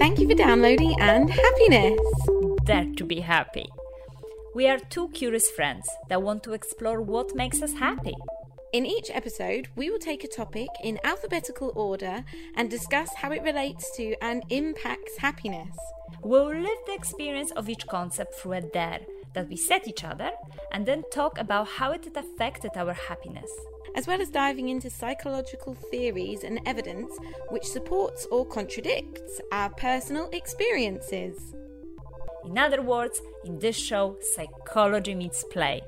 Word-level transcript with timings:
Thank 0.00 0.18
you 0.18 0.26
for 0.26 0.34
downloading 0.34 0.98
and 0.98 1.28
happiness. 1.28 2.00
Dare 2.64 2.86
to 2.96 3.04
be 3.04 3.20
happy. 3.20 3.68
We 4.54 4.66
are 4.66 4.78
two 4.78 5.10
curious 5.10 5.50
friends 5.50 5.86
that 6.08 6.22
want 6.22 6.42
to 6.44 6.54
explore 6.54 7.02
what 7.02 7.36
makes 7.36 7.60
us 7.60 7.74
happy. 7.74 8.14
In 8.72 8.86
each 8.86 9.10
episode, 9.12 9.68
we 9.76 9.90
will 9.90 9.98
take 9.98 10.24
a 10.24 10.28
topic 10.28 10.68
in 10.82 10.98
alphabetical 11.04 11.72
order 11.76 12.24
and 12.54 12.70
discuss 12.70 13.10
how 13.14 13.30
it 13.32 13.42
relates 13.42 13.94
to 13.98 14.16
and 14.22 14.42
impacts 14.48 15.18
happiness. 15.18 15.76
We'll 16.22 16.48
live 16.48 16.78
the 16.86 16.94
experience 16.94 17.50
of 17.50 17.68
each 17.68 17.86
concept 17.86 18.36
through 18.36 18.54
a 18.54 18.62
dare 18.62 19.00
that 19.34 19.50
we 19.50 19.56
set 19.56 19.86
each 19.86 20.02
other 20.02 20.30
and 20.72 20.86
then 20.86 21.04
talk 21.12 21.38
about 21.38 21.68
how 21.68 21.92
it 21.92 22.08
affected 22.16 22.70
our 22.74 22.94
happiness. 22.94 23.50
As 23.94 24.06
well 24.06 24.22
as 24.22 24.30
diving 24.30 24.68
into 24.68 24.88
psychological 24.88 25.74
theories 25.74 26.44
and 26.44 26.60
evidence 26.64 27.12
which 27.48 27.64
supports 27.64 28.26
or 28.30 28.46
contradicts 28.46 29.40
our 29.52 29.70
personal 29.70 30.28
experiences. 30.32 31.54
In 32.44 32.56
other 32.56 32.82
words, 32.82 33.20
in 33.44 33.58
this 33.58 33.76
show, 33.76 34.16
psychology 34.20 35.14
meets 35.14 35.44
play. 35.44 35.82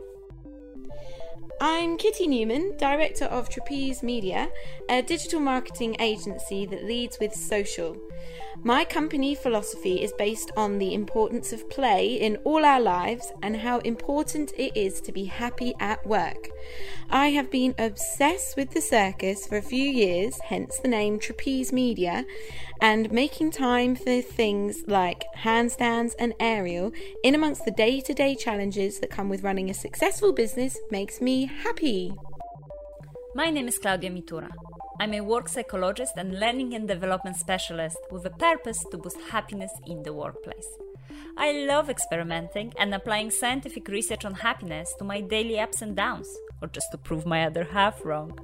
I'm 1.60 1.96
Kitty 1.96 2.26
Newman, 2.26 2.76
director 2.76 3.26
of 3.26 3.48
Trapeze 3.48 4.02
Media, 4.02 4.50
a 4.88 5.00
digital 5.00 5.38
marketing 5.38 5.96
agency 6.00 6.66
that 6.66 6.84
leads 6.84 7.20
with 7.20 7.32
social. 7.32 7.96
My 8.64 8.84
company 8.84 9.34
philosophy 9.34 10.02
is 10.02 10.12
based 10.12 10.52
on 10.56 10.78
the 10.78 10.94
importance 10.94 11.52
of 11.52 11.68
play 11.68 12.14
in 12.14 12.36
all 12.44 12.64
our 12.64 12.80
lives 12.80 13.32
and 13.42 13.56
how 13.56 13.78
important 13.78 14.52
it 14.56 14.76
is 14.76 15.00
to 15.00 15.12
be 15.12 15.24
happy 15.24 15.74
at 15.80 16.06
work. 16.06 16.48
I 17.10 17.28
have 17.28 17.50
been 17.50 17.74
obsessed 17.78 18.56
with 18.56 18.70
the 18.70 18.80
circus 18.80 19.46
for 19.46 19.56
a 19.56 19.62
few 19.62 19.90
years, 19.90 20.38
hence 20.44 20.78
the 20.78 20.88
name 20.88 21.18
Trapeze 21.18 21.72
Media, 21.72 22.24
and 22.80 23.10
making 23.10 23.50
time 23.50 23.96
for 23.96 24.20
things 24.20 24.84
like 24.86 25.24
handstands 25.38 26.12
and 26.18 26.34
aerial 26.38 26.92
in 27.24 27.34
amongst 27.34 27.64
the 27.64 27.70
day 27.70 28.00
to 28.00 28.14
day 28.14 28.36
challenges 28.36 29.00
that 29.00 29.10
come 29.10 29.28
with 29.28 29.42
running 29.42 29.70
a 29.70 29.74
successful 29.74 30.32
business 30.32 30.78
makes 30.90 31.20
me 31.20 31.46
happy. 31.46 32.14
My 33.34 33.50
name 33.50 33.66
is 33.66 33.78
Klaudia 33.78 34.10
Mitura. 34.10 34.50
I'm 35.00 35.14
a 35.14 35.20
work 35.20 35.48
psychologist 35.48 36.14
and 36.16 36.38
learning 36.38 36.74
and 36.74 36.86
development 36.86 37.36
specialist 37.36 37.98
with 38.10 38.24
a 38.26 38.30
purpose 38.30 38.84
to 38.90 38.98
boost 38.98 39.16
happiness 39.30 39.72
in 39.86 40.02
the 40.02 40.12
workplace. 40.12 40.68
I 41.36 41.52
love 41.66 41.88
experimenting 41.88 42.72
and 42.78 42.94
applying 42.94 43.30
scientific 43.30 43.88
research 43.88 44.24
on 44.24 44.34
happiness 44.34 44.94
to 44.98 45.04
my 45.04 45.20
daily 45.20 45.58
ups 45.58 45.82
and 45.82 45.96
downs, 45.96 46.28
or 46.60 46.68
just 46.68 46.86
to 46.92 46.98
prove 46.98 47.26
my 47.26 47.44
other 47.44 47.64
half 47.64 48.04
wrong. 48.04 48.38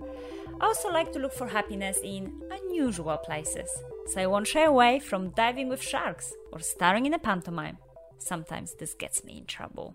I 0.60 0.66
also 0.66 0.90
like 0.90 1.12
to 1.12 1.18
look 1.18 1.32
for 1.32 1.48
happiness 1.48 2.00
in 2.02 2.42
unusual 2.50 3.18
places, 3.18 3.70
so 4.06 4.20
I 4.20 4.26
won't 4.26 4.46
shy 4.46 4.64
away 4.64 4.98
from 4.98 5.30
diving 5.30 5.68
with 5.68 5.82
sharks 5.82 6.32
or 6.50 6.60
starring 6.60 7.06
in 7.06 7.14
a 7.14 7.18
pantomime. 7.18 7.78
Sometimes 8.18 8.74
this 8.74 8.94
gets 8.94 9.22
me 9.22 9.38
in 9.38 9.46
trouble. 9.46 9.94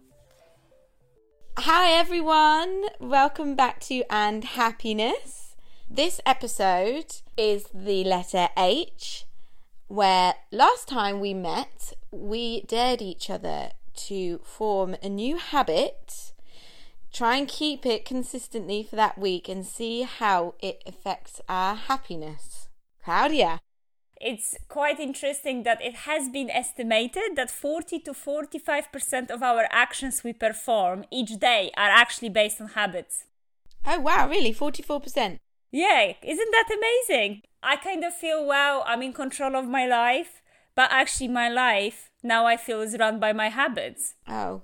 Hi 1.58 1.92
everyone, 1.92 2.86
welcome 3.00 3.56
back 3.56 3.80
to 3.82 4.04
And 4.10 4.44
Happiness. 4.44 5.53
This 5.90 6.20
episode 6.26 7.16
is 7.38 7.66
the 7.74 8.04
letter 8.04 8.48
H, 8.58 9.26
where 9.88 10.34
last 10.52 10.88
time 10.88 11.20
we 11.20 11.34
met, 11.34 11.94
we 12.10 12.62
dared 12.62 13.02
each 13.02 13.30
other 13.30 13.72
to 14.08 14.40
form 14.44 14.96
a 15.04 15.10
new 15.10 15.38
habit, 15.38 16.34
try 17.12 17.36
and 17.36 17.48
keep 17.48 17.86
it 17.86 18.06
consistently 18.06 18.82
for 18.82 18.96
that 18.96 19.20
week, 19.20 19.48
and 19.48 19.66
see 19.66 20.02
how 20.02 20.56
it 20.62 20.82
affects 20.88 21.42
our 21.48 21.76
happiness. 21.76 22.70
Klaudia. 23.06 23.60
It's 24.20 24.58
quite 24.70 25.00
interesting 25.00 25.64
that 25.64 25.82
it 25.82 25.96
has 26.08 26.30
been 26.30 26.50
estimated 26.50 27.36
that 27.36 27.52
40 27.52 28.00
to 28.00 28.14
45% 28.14 29.30
of 29.30 29.44
our 29.44 29.68
actions 29.70 30.24
we 30.24 30.34
perform 30.34 31.04
each 31.12 31.38
day 31.40 31.72
are 31.76 31.90
actually 31.90 32.30
based 32.30 32.62
on 32.62 32.70
habits. 32.70 33.26
Oh 33.86 34.00
wow, 34.00 34.30
really? 34.30 34.54
44%? 34.54 35.40
Yeah, 35.74 36.14
isn't 36.22 36.52
that 36.52 36.70
amazing? 36.72 37.42
I 37.64 37.78
kind 37.78 38.04
of 38.04 38.14
feel, 38.14 38.46
wow, 38.46 38.84
I'm 38.86 39.02
in 39.02 39.12
control 39.12 39.56
of 39.56 39.68
my 39.68 39.88
life, 39.88 40.44
but 40.76 40.92
actually, 40.92 41.30
my 41.30 41.50
life 41.50 42.12
now 42.22 42.46
I 42.46 42.58
feel 42.58 42.82
is 42.82 42.96
run 43.00 43.20
by 43.20 43.34
my 43.34 43.50
habits. 43.50 44.14
Oh. 44.28 44.62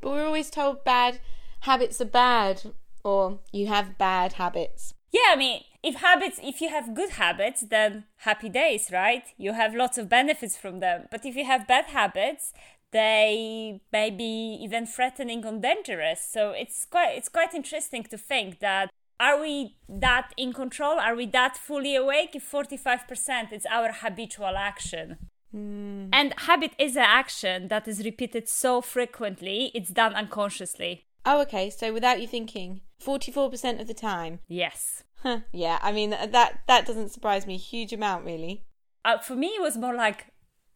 But 0.00 0.10
we're 0.10 0.26
always 0.26 0.50
told 0.50 0.84
bad 0.84 1.20
habits 1.60 2.00
are 2.00 2.06
bad, 2.06 2.62
or 3.04 3.38
you 3.52 3.68
have 3.68 3.98
bad 3.98 4.32
habits. 4.32 4.94
Yeah, 5.12 5.30
I 5.30 5.36
mean, 5.36 5.62
if 5.84 5.94
habits, 5.94 6.40
if 6.42 6.60
you 6.60 6.70
have 6.70 6.94
good 6.94 7.10
habits, 7.10 7.60
then 7.60 8.04
happy 8.18 8.48
days, 8.48 8.90
right? 8.92 9.24
You 9.38 9.52
have 9.52 9.76
lots 9.76 9.96
of 9.96 10.08
benefits 10.08 10.56
from 10.56 10.80
them. 10.80 11.06
But 11.08 11.24
if 11.24 11.36
you 11.36 11.44
have 11.44 11.68
bad 11.68 11.86
habits, 11.86 12.52
they 12.90 13.80
may 13.92 14.10
be 14.10 14.58
even 14.60 14.86
threatening 14.86 15.46
or 15.46 15.56
dangerous. 15.58 16.20
So 16.20 16.50
it's 16.50 16.84
quite, 16.84 17.14
it's 17.16 17.28
quite 17.28 17.54
interesting 17.54 18.02
to 18.04 18.18
think 18.18 18.58
that 18.58 18.90
are 19.18 19.40
we 19.40 19.76
that 19.88 20.32
in 20.36 20.52
control? 20.52 20.98
Are 20.98 21.14
we 21.14 21.26
that 21.26 21.56
fully 21.56 21.96
awake? 21.96 22.34
If 22.34 22.50
45% 22.50 23.52
is 23.52 23.66
our 23.70 23.92
habitual 23.92 24.56
action. 24.56 25.16
Mm. 25.54 26.10
And 26.12 26.34
habit 26.38 26.72
is 26.78 26.96
an 26.96 27.04
action 27.06 27.68
that 27.68 27.88
is 27.88 28.04
repeated 28.04 28.48
so 28.48 28.80
frequently, 28.80 29.70
it's 29.74 29.90
done 29.90 30.14
unconsciously. 30.14 31.06
Oh, 31.24 31.40
okay. 31.42 31.70
So 31.70 31.92
without 31.92 32.20
you 32.20 32.26
thinking, 32.26 32.82
44% 33.02 33.80
of 33.80 33.86
the 33.86 33.94
time. 33.94 34.40
Yes. 34.48 35.02
Huh, 35.22 35.40
yeah, 35.50 35.78
I 35.82 35.92
mean 35.92 36.10
that 36.10 36.60
that 36.68 36.86
doesn't 36.86 37.08
surprise 37.08 37.46
me 37.46 37.54
a 37.54 37.58
huge 37.58 37.92
amount, 37.92 38.24
really. 38.24 38.64
Uh, 39.04 39.18
for 39.18 39.34
me, 39.34 39.48
it 39.48 39.60
was 39.60 39.76
more 39.76 39.94
like 39.94 40.26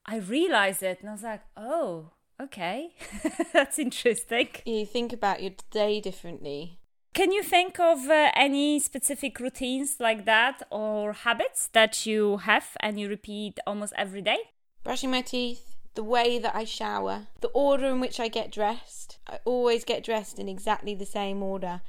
I 0.06 0.16
realized 0.16 0.82
it, 0.82 0.98
and 1.00 1.08
I 1.08 1.12
was 1.12 1.22
like, 1.22 1.42
"Oh, 1.56 2.10
okay, 2.40 2.94
that's 3.52 3.78
interesting." 3.78 4.48
You 4.64 4.86
think 4.86 5.12
about 5.12 5.42
your 5.42 5.52
day 5.70 6.00
differently. 6.00 6.79
Can 7.12 7.32
you 7.32 7.42
think 7.42 7.80
of 7.80 8.08
uh, 8.08 8.30
any 8.36 8.78
specific 8.78 9.40
routines 9.40 9.96
like 9.98 10.24
that 10.26 10.62
or 10.70 11.12
habits 11.12 11.68
that 11.72 12.06
you 12.06 12.38
have 12.38 12.76
and 12.78 13.00
you 13.00 13.08
repeat 13.08 13.58
almost 13.66 13.92
every 13.96 14.22
day? 14.22 14.38
Brushing 14.84 15.10
my 15.10 15.20
teeth, 15.20 15.76
the 15.94 16.04
way 16.04 16.38
that 16.38 16.54
I 16.54 16.64
shower, 16.64 17.26
the 17.40 17.48
order 17.48 17.86
in 17.86 17.98
which 17.98 18.20
I 18.20 18.28
get 18.28 18.52
dressed. 18.52 19.18
I 19.26 19.40
always 19.44 19.84
get 19.84 20.04
dressed 20.04 20.38
in 20.38 20.48
exactly 20.48 20.94
the 20.94 21.04
same 21.04 21.42
order 21.42 21.80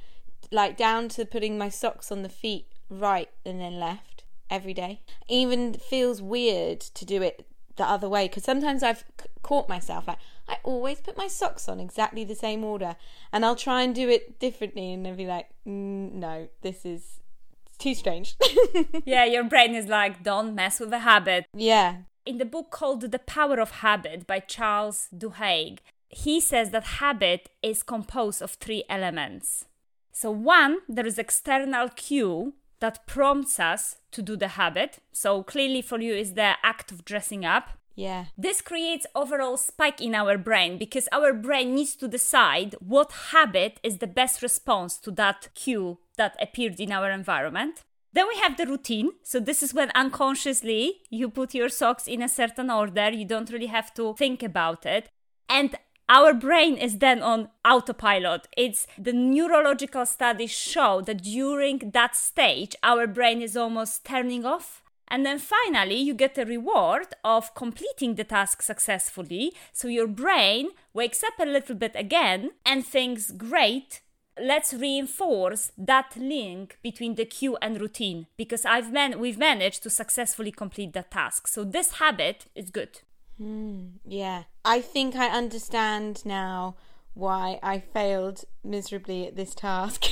like 0.50 0.76
down 0.76 1.08
to 1.08 1.24
putting 1.24 1.56
my 1.56 1.68
socks 1.68 2.10
on 2.10 2.22
the 2.22 2.28
feet 2.28 2.66
right 2.90 3.30
and 3.46 3.60
then 3.60 3.78
left 3.78 4.24
every 4.50 4.74
day. 4.74 5.02
Even 5.28 5.74
feels 5.74 6.20
weird 6.20 6.80
to 6.80 7.04
do 7.04 7.22
it 7.22 7.46
the 7.76 7.84
other 7.84 8.08
way 8.08 8.26
because 8.26 8.44
sometimes 8.44 8.82
I've 8.82 9.04
caught 9.42 9.68
myself 9.68 10.06
like 10.08 10.18
I 10.48 10.58
always 10.64 11.00
put 11.00 11.16
my 11.16 11.28
socks 11.28 11.68
on 11.68 11.80
exactly 11.80 12.24
the 12.24 12.34
same 12.34 12.64
order 12.64 12.96
and 13.32 13.44
I'll 13.44 13.56
try 13.56 13.82
and 13.82 13.94
do 13.94 14.08
it 14.08 14.38
differently 14.38 14.92
and 14.92 15.06
then 15.06 15.16
be 15.16 15.26
like 15.26 15.48
mm, 15.66 16.12
no 16.12 16.48
this 16.62 16.84
is 16.84 17.20
too 17.78 17.94
strange. 17.94 18.36
yeah, 19.04 19.24
your 19.24 19.44
brain 19.44 19.74
is 19.74 19.86
like 19.86 20.22
don't 20.22 20.54
mess 20.54 20.80
with 20.80 20.92
a 20.92 21.00
habit. 21.00 21.46
Yeah. 21.54 21.96
In 22.24 22.38
the 22.38 22.44
book 22.44 22.70
called 22.70 23.00
The 23.00 23.18
Power 23.18 23.58
of 23.58 23.70
Habit 23.70 24.26
by 24.28 24.38
Charles 24.38 25.08
Duhigg, 25.12 25.78
he 26.08 26.38
says 26.40 26.70
that 26.70 26.84
habit 26.84 27.48
is 27.62 27.82
composed 27.82 28.40
of 28.40 28.52
three 28.52 28.84
elements 28.88 29.64
so, 30.12 30.30
one, 30.30 30.78
there 30.88 31.06
is 31.06 31.18
external 31.18 31.88
cue 31.88 32.52
that 32.80 33.06
prompts 33.06 33.58
us 33.58 33.96
to 34.12 34.22
do 34.22 34.36
the 34.36 34.48
habit. 34.48 34.98
So, 35.12 35.42
clearly 35.42 35.80
for 35.80 35.98
you 36.00 36.14
is 36.14 36.34
the 36.34 36.54
act 36.62 36.92
of 36.92 37.04
dressing 37.04 37.44
up. 37.44 37.70
Yeah. 37.94 38.26
This 38.36 38.60
creates 38.62 39.06
overall 39.14 39.56
spike 39.56 40.00
in 40.00 40.14
our 40.14 40.38
brain 40.38 40.78
because 40.78 41.08
our 41.12 41.32
brain 41.32 41.74
needs 41.74 41.94
to 41.96 42.08
decide 42.08 42.74
what 42.80 43.12
habit 43.32 43.78
is 43.82 43.98
the 43.98 44.06
best 44.06 44.42
response 44.42 44.98
to 44.98 45.10
that 45.12 45.48
cue 45.54 45.98
that 46.16 46.36
appeared 46.40 46.80
in 46.80 46.92
our 46.92 47.10
environment. 47.10 47.82
Then 48.12 48.28
we 48.28 48.38
have 48.40 48.56
the 48.56 48.66
routine. 48.66 49.12
So 49.22 49.40
this 49.40 49.62
is 49.62 49.72
when 49.72 49.90
unconsciously 49.94 51.02
you 51.10 51.30
put 51.30 51.54
your 51.54 51.68
socks 51.68 52.06
in 52.06 52.22
a 52.22 52.28
certain 52.28 52.70
order. 52.70 53.10
You 53.10 53.24
don't 53.24 53.50
really 53.50 53.66
have 53.66 53.94
to 53.94 54.14
think 54.14 54.42
about 54.42 54.84
it. 54.84 55.08
And 55.48 55.74
our 56.08 56.34
brain 56.34 56.76
is 56.76 56.98
then 56.98 57.22
on 57.22 57.48
autopilot. 57.64 58.46
It's 58.56 58.86
the 58.98 59.14
neurological 59.14 60.04
studies 60.04 60.50
show 60.50 61.00
that 61.02 61.22
during 61.22 61.90
that 61.94 62.14
stage, 62.14 62.76
our 62.82 63.06
brain 63.06 63.40
is 63.40 63.56
almost 63.56 64.04
turning 64.04 64.44
off. 64.44 64.81
And 65.12 65.26
then 65.26 65.38
finally, 65.38 65.96
you 65.96 66.14
get 66.14 66.38
a 66.38 66.46
reward 66.46 67.08
of 67.22 67.54
completing 67.54 68.14
the 68.14 68.24
task 68.24 68.62
successfully. 68.62 69.52
So 69.70 69.86
your 69.86 70.06
brain 70.06 70.70
wakes 70.94 71.22
up 71.22 71.34
a 71.38 71.44
little 71.44 71.74
bit 71.74 71.92
again 71.94 72.52
and 72.64 72.82
thinks, 72.82 73.30
great, 73.30 74.00
let's 74.40 74.72
reinforce 74.72 75.70
that 75.76 76.16
link 76.16 76.78
between 76.82 77.16
the 77.16 77.26
cue 77.26 77.58
and 77.60 77.78
routine 77.78 78.26
because 78.38 78.64
I've 78.64 78.90
man- 78.90 79.20
we've 79.20 79.36
managed 79.36 79.82
to 79.82 79.90
successfully 79.90 80.50
complete 80.50 80.94
that 80.94 81.10
task. 81.10 81.46
So 81.46 81.62
this 81.62 81.98
habit 81.98 82.46
is 82.54 82.70
good. 82.70 83.00
Mm, 83.38 83.98
yeah. 84.06 84.44
I 84.64 84.80
think 84.80 85.14
I 85.14 85.26
understand 85.26 86.24
now 86.24 86.74
why 87.12 87.58
I 87.62 87.80
failed 87.80 88.46
miserably 88.64 89.26
at 89.26 89.36
this 89.36 89.54
task 89.54 90.06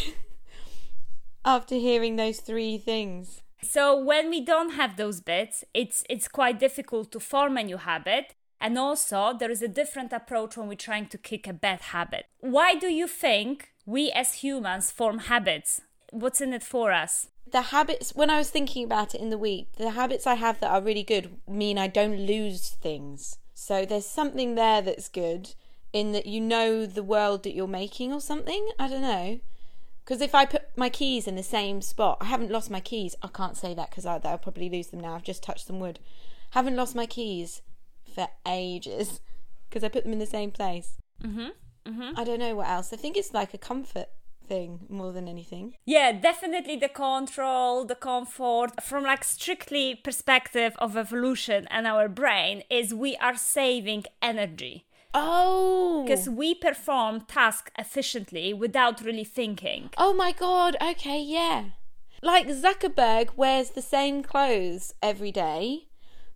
after 1.45 1.77
hearing 1.77 2.17
those 2.17 2.41
three 2.41 2.77
things. 2.77 3.41
So 3.63 3.97
when 3.97 4.31
we 4.31 4.41
don't 4.41 4.71
have 4.73 4.97
those 4.97 5.21
bits, 5.21 5.65
it's 5.75 6.03
it's 6.09 6.29
quite 6.29 6.59
difficult 6.59 7.13
to 7.13 7.21
form 7.21 7.57
a 7.57 7.63
new 7.63 7.77
habit. 7.77 8.35
And 8.61 8.77
also, 8.79 9.35
there 9.39 9.51
is 9.51 9.63
a 9.63 9.69
different 9.69 10.13
approach 10.13 10.57
when 10.57 10.69
we're 10.69 10.75
trying 10.75 11.07
to 11.07 11.19
kick 11.19 11.47
a 11.47 11.53
bad 11.53 11.81
habit. 11.81 12.27
Why 12.41 12.75
do 12.75 12.89
you 12.89 13.07
think 13.07 13.73
we 13.87 14.11
as 14.11 14.35
humans 14.35 14.91
form 14.91 15.21
habits? 15.21 15.81
What's 16.11 16.43
in 16.43 16.53
it 16.53 16.63
for 16.63 16.93
us? 16.93 17.29
The 17.51 17.63
habits, 17.63 18.15
when 18.15 18.31
I 18.31 18.37
was 18.39 18.51
thinking 18.51 18.85
about 18.85 19.15
it 19.15 19.21
in 19.21 19.31
the 19.31 19.39
week, 19.39 19.73
the 19.77 19.91
habits 19.91 20.27
I 20.27 20.35
have 20.35 20.61
that 20.61 20.71
are 20.71 20.83
really 20.83 21.03
good 21.03 21.39
mean 21.49 21.79
I 21.79 21.87
don't 21.87 22.27
lose 22.27 22.69
things. 22.69 23.39
So 23.55 23.87
there's 23.87 24.07
something 24.07 24.55
there 24.55 24.83
that's 24.83 25.09
good 25.09 25.55
in 25.93 26.13
that 26.13 26.27
you 26.27 26.41
know 26.41 26.87
the 26.87 27.03
world 27.03 27.43
that 27.45 27.55
you're 27.55 27.67
making 27.67 28.13
or 28.13 28.21
something. 28.21 28.69
I 28.79 28.89
don't 28.89 29.03
know. 29.03 29.41
Because 30.11 30.23
if 30.23 30.35
I 30.35 30.45
put 30.45 30.63
my 30.77 30.89
keys 30.89 31.29
in 31.29 31.37
the 31.37 31.43
same 31.45 31.81
spot, 31.81 32.19
I 32.21 32.25
haven't 32.25 32.51
lost 32.51 32.69
my 32.69 32.81
keys. 32.81 33.15
I 33.23 33.29
can't 33.29 33.57
say 33.57 33.75
that 33.75 33.91
because 33.91 34.05
I'll 34.05 34.19
probably 34.19 34.69
lose 34.69 34.89
them 34.89 34.99
now. 34.99 35.15
I've 35.15 35.23
just 35.23 35.41
touched 35.41 35.69
some 35.69 35.79
wood. 35.79 36.01
Haven't 36.51 36.75
lost 36.75 36.97
my 36.97 37.07
keys 37.07 37.63
for 38.13 38.27
ages 38.45 39.21
because 39.69 39.85
I 39.85 39.89
put 39.89 40.03
them 40.03 40.13
in 40.13 40.19
the 40.19 40.27
same 40.27 40.51
place. 40.51 40.97
Mm-hmm. 41.23 41.51
Mm-hmm. 41.87 42.19
I 42.19 42.25
don't 42.25 42.41
know 42.41 42.57
what 42.57 42.67
else. 42.67 42.93
I 42.93 42.97
think 42.97 43.17
it's 43.17 43.33
like 43.33 43.55
a 43.55 43.59
comfort 43.59 44.09
thing 44.49 44.81
more 44.89 45.13
than 45.13 45.29
anything. 45.29 45.75
Yeah, 45.87 46.11
definitely 46.11 46.75
the 46.75 46.89
control, 46.89 47.85
the 47.85 47.95
comfort 47.95 48.83
from 48.83 49.05
like 49.05 49.23
strictly 49.23 49.95
perspective 49.95 50.75
of 50.81 50.97
evolution 50.97 51.69
and 51.71 51.87
our 51.87 52.09
brain 52.09 52.65
is 52.69 52.93
we 52.93 53.15
are 53.19 53.37
saving 53.37 54.07
energy. 54.21 54.87
Oh, 55.13 56.05
Because 56.07 56.29
we 56.29 56.55
perform 56.55 57.23
tasks 57.23 57.71
efficiently 57.79 58.53
without 58.55 59.01
really 59.03 59.25
thinking. 59.25 59.91
oh 59.99 60.13
my 60.15 60.33
god. 60.33 60.77
Okay, 60.81 61.21
yeah. 61.23 61.71
Like 62.23 62.49
Zuckerberg 62.49 63.37
wears 63.37 63.71
the 63.71 63.83
same 63.83 64.23
clothes 64.23 64.95
every 65.03 65.33
day 65.33 65.89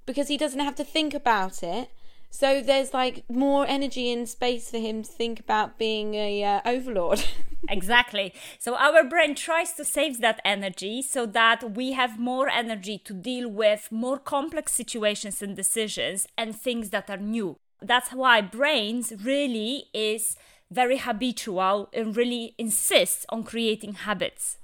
because 0.07 0.29
he 0.29 0.37
doesn't 0.37 0.61
have 0.61 0.75
to 0.77 0.85
think 0.85 1.15
about 1.15 1.63
it. 1.63 1.91
So 2.31 2.61
there's 2.61 2.93
like 2.93 3.25
more 3.31 3.65
energy 3.67 4.11
and 4.11 4.29
space 4.29 4.71
for 4.71 4.79
him 4.79 5.03
to 5.05 5.11
think 5.11 5.39
about 5.39 5.79
being 5.79 6.15
a 6.15 6.43
uh, 6.45 6.61
overlord. 6.65 7.25
Exactly. 7.67 8.35
So 8.59 8.77
our 8.77 9.03
brain 9.05 9.35
tries 9.35 9.73
to 9.75 9.87
save 9.87 10.21
that 10.21 10.39
energy 10.45 11.01
so 11.01 11.25
that 11.25 11.75
we 11.77 11.93
have 11.93 12.19
more 12.19 12.47
energy 12.51 12.99
to 13.07 13.15
deal 13.15 13.49
with 13.49 13.89
more 13.91 14.19
complex 14.19 14.75
situations 14.75 15.41
and 15.41 15.57
decisions 15.57 16.27
and 16.37 16.55
things 16.55 16.91
that 16.91 17.09
are 17.09 17.17
new. 17.17 17.57
That's 17.87 18.11
why 18.13 18.41
brains 18.41 19.13
really 19.23 19.87
is 19.93 20.37
very 20.71 20.99
habitual 20.99 21.89
and 21.93 22.17
really 22.17 22.55
insists 22.59 23.27
on 23.29 23.45
creating 23.45 23.95
habits. 23.95 24.59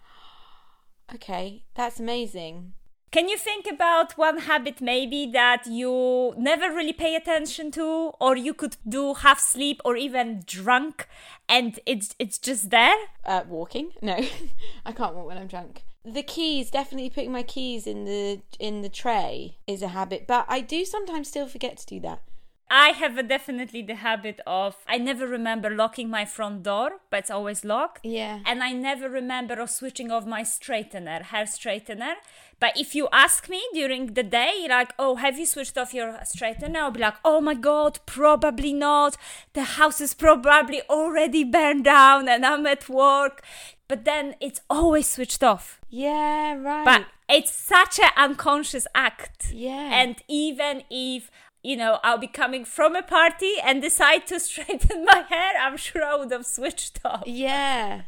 okay, 1.14 1.62
that's 1.75 2.00
amazing. 2.00 2.72
Can 3.11 3.28
you 3.28 3.37
think 3.37 3.67
about 3.67 4.17
one 4.17 4.38
habit 4.38 4.81
maybe 4.81 5.26
that 5.32 5.67
you 5.67 6.32
never 6.38 6.72
really 6.72 6.93
pay 6.93 7.17
attention 7.17 7.72
to 7.72 8.12
or 8.20 8.37
you 8.37 8.55
could 8.55 8.76
do 8.88 9.14
half 9.14 9.40
sleep 9.40 9.81
or 9.84 9.96
even 9.96 10.44
drunk 10.46 11.08
and 11.49 11.81
it's 11.87 12.14
it's 12.20 12.38
just 12.38 12.70
there? 12.70 12.94
Uh, 13.25 13.43
walking? 13.49 13.90
No, 14.02 14.17
I 14.87 14.93
can't 14.93 15.14
walk 15.17 15.26
when 15.26 15.38
I'm 15.38 15.49
drunk. 15.49 15.82
The 16.05 16.22
keys, 16.22 16.70
definitely 16.70 17.11
putting 17.11 17.32
my 17.32 17.43
keys 17.43 17.87
in 17.87 18.05
the 18.05 18.43
in 18.61 18.82
the 18.82 18.88
tray 18.88 19.58
is 19.67 19.82
a 19.82 19.88
habit, 19.88 20.26
but 20.28 20.46
I 20.49 20.61
do 20.61 20.84
sometimes 20.84 21.26
still 21.28 21.49
forget 21.49 21.78
to 21.78 21.87
do 21.87 22.00
that. 22.00 22.22
I 22.70 22.90
have 22.90 23.26
definitely 23.26 23.82
the 23.82 23.96
habit 23.96 24.40
of 24.46 24.76
I 24.87 24.96
never 24.96 25.26
remember 25.26 25.70
locking 25.70 26.08
my 26.08 26.25
front 26.25 26.62
door, 26.62 27.00
but 27.11 27.19
it's 27.19 27.31
always 27.31 27.64
locked. 27.64 28.05
Yeah. 28.05 28.38
And 28.46 28.62
I 28.62 28.72
never 28.72 29.08
remember 29.08 29.55
of 29.61 29.70
switching 29.70 30.12
off 30.12 30.25
my 30.25 30.43
straightener, 30.43 31.22
hair 31.22 31.46
straightener. 31.46 32.14
But 32.61 32.76
if 32.76 32.94
you 32.94 33.08
ask 33.12 33.49
me 33.49 33.61
during 33.75 34.14
the 34.14 34.22
day, 34.22 34.67
like, 34.69 34.93
oh, 34.99 35.17
have 35.17 35.37
you 35.37 35.46
switched 35.46 35.76
off 35.76 35.93
your 35.93 36.12
straightener? 36.25 36.76
I'll 36.76 36.93
be 36.93 37.00
like, 37.00 37.17
oh 37.25 37.40
my 37.40 37.55
god, 37.55 37.99
probably 38.06 38.72
not. 38.72 39.17
The 39.55 39.64
house 39.64 40.00
is 40.00 40.14
probably 40.14 40.82
already 40.88 41.43
burned 41.43 41.84
down 41.84 42.28
and 42.28 42.46
I'm 42.46 42.67
at 42.67 42.88
work. 42.88 43.43
But 43.88 44.05
then 44.05 44.37
it's 44.40 44.61
always 44.70 45.08
switched 45.08 45.43
off. 45.43 45.81
Yeah, 45.88 46.55
right. 46.55 46.84
But 46.84 47.06
it's 47.28 47.52
such 47.52 47.99
an 47.99 48.11
unconscious 48.17 48.87
act. 48.94 49.50
Yeah. 49.52 49.90
And 49.93 50.22
even 50.28 50.84
if 50.88 51.32
you 51.62 51.76
know, 51.76 51.98
I'll 52.02 52.18
be 52.18 52.26
coming 52.26 52.64
from 52.64 52.96
a 52.96 53.02
party 53.02 53.54
and 53.62 53.82
decide 53.82 54.26
to 54.28 54.40
straighten 54.40 55.04
my 55.04 55.24
hair, 55.28 55.52
I'm 55.60 55.76
sure 55.76 56.04
I 56.04 56.16
would 56.16 56.32
have 56.32 56.46
switched 56.46 57.00
off. 57.04 57.24
Yeah. 57.26 58.02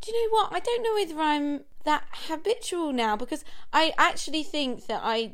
Do 0.00 0.10
you 0.10 0.28
know 0.28 0.34
what? 0.34 0.52
I 0.52 0.60
don't 0.60 0.82
know 0.82 0.94
whether 0.94 1.20
I'm 1.20 1.64
that 1.84 2.04
habitual 2.28 2.92
now 2.92 3.16
because 3.16 3.44
I 3.72 3.92
actually 3.98 4.42
think 4.42 4.86
that 4.86 5.00
I 5.02 5.32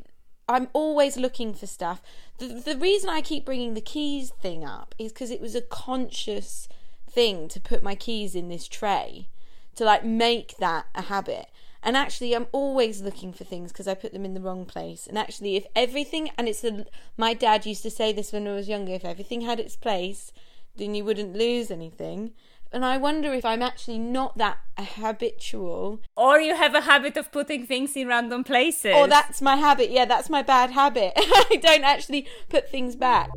I'm 0.49 0.69
always 0.73 1.17
looking 1.17 1.55
for 1.55 1.67
stuff. 1.67 2.03
The 2.39 2.49
the 2.49 2.77
reason 2.77 3.09
I 3.09 3.21
keep 3.21 3.45
bringing 3.45 3.75
the 3.75 3.81
keys 3.81 4.31
thing 4.31 4.65
up 4.65 4.95
is 4.99 5.13
because 5.13 5.31
it 5.31 5.41
was 5.41 5.55
a 5.55 5.61
conscious 5.61 6.69
thing 7.09 7.49
to 7.49 7.61
put 7.61 7.83
my 7.83 7.95
keys 7.95 8.35
in 8.35 8.49
this 8.49 8.69
tray 8.69 9.29
to 9.77 9.85
like 9.85 10.05
make 10.05 10.57
that 10.59 10.87
a 10.95 11.03
habit. 11.03 11.47
And 11.83 11.97
actually, 11.97 12.35
I'm 12.35 12.47
always 12.53 13.01
looking 13.01 13.33
for 13.33 13.45
things 13.45 13.73
because 13.73 13.89
I 13.89 13.95
put 13.95 14.13
them 14.13 14.25
in 14.25 14.35
the 14.35 14.41
wrong 14.41 14.67
place. 14.67 15.07
And 15.07 15.17
actually, 15.17 15.57
if 15.57 15.67
everything, 15.75 16.31
and 16.37 16.47
it's 16.47 16.63
a, 16.63 16.85
my 17.17 17.33
dad 17.33 17.65
used 17.65 17.83
to 17.85 17.91
say 17.91 18.13
this 18.13 18.33
when 18.33 18.47
I 18.47 18.53
was 18.53 18.69
younger, 18.69 18.93
if 18.93 19.05
everything 19.05 19.41
had 19.41 19.59
its 19.59 19.77
place, 19.77 20.31
then 20.77 20.95
you 20.95 21.05
wouldn't 21.05 21.35
lose 21.35 21.71
anything. 21.71 22.33
And 22.73 22.85
I 22.85 22.99
wonder 22.99 23.33
if 23.33 23.45
I'm 23.45 23.63
actually 23.63 23.99
not 23.99 24.39
that 24.39 24.59
habitual. 24.79 26.01
Or 26.17 26.39
you 26.39 26.55
have 26.55 26.75
a 26.75 26.83
habit 26.83 27.17
of 27.17 27.33
putting 27.33 27.67
things 27.67 27.97
in 27.97 28.07
random 28.07 28.45
places. 28.45 28.95
Or 28.95 29.09
that's 29.09 29.43
my 29.43 29.57
habit. 29.57 29.91
Yeah, 29.91 30.05
that's 30.05 30.31
my 30.31 30.43
bad 30.43 30.71
habit. 30.71 31.15
I 31.17 31.59
don't 31.61 31.83
actually 31.83 32.29
put 32.49 32.71
things 32.71 32.95
back. 32.95 33.29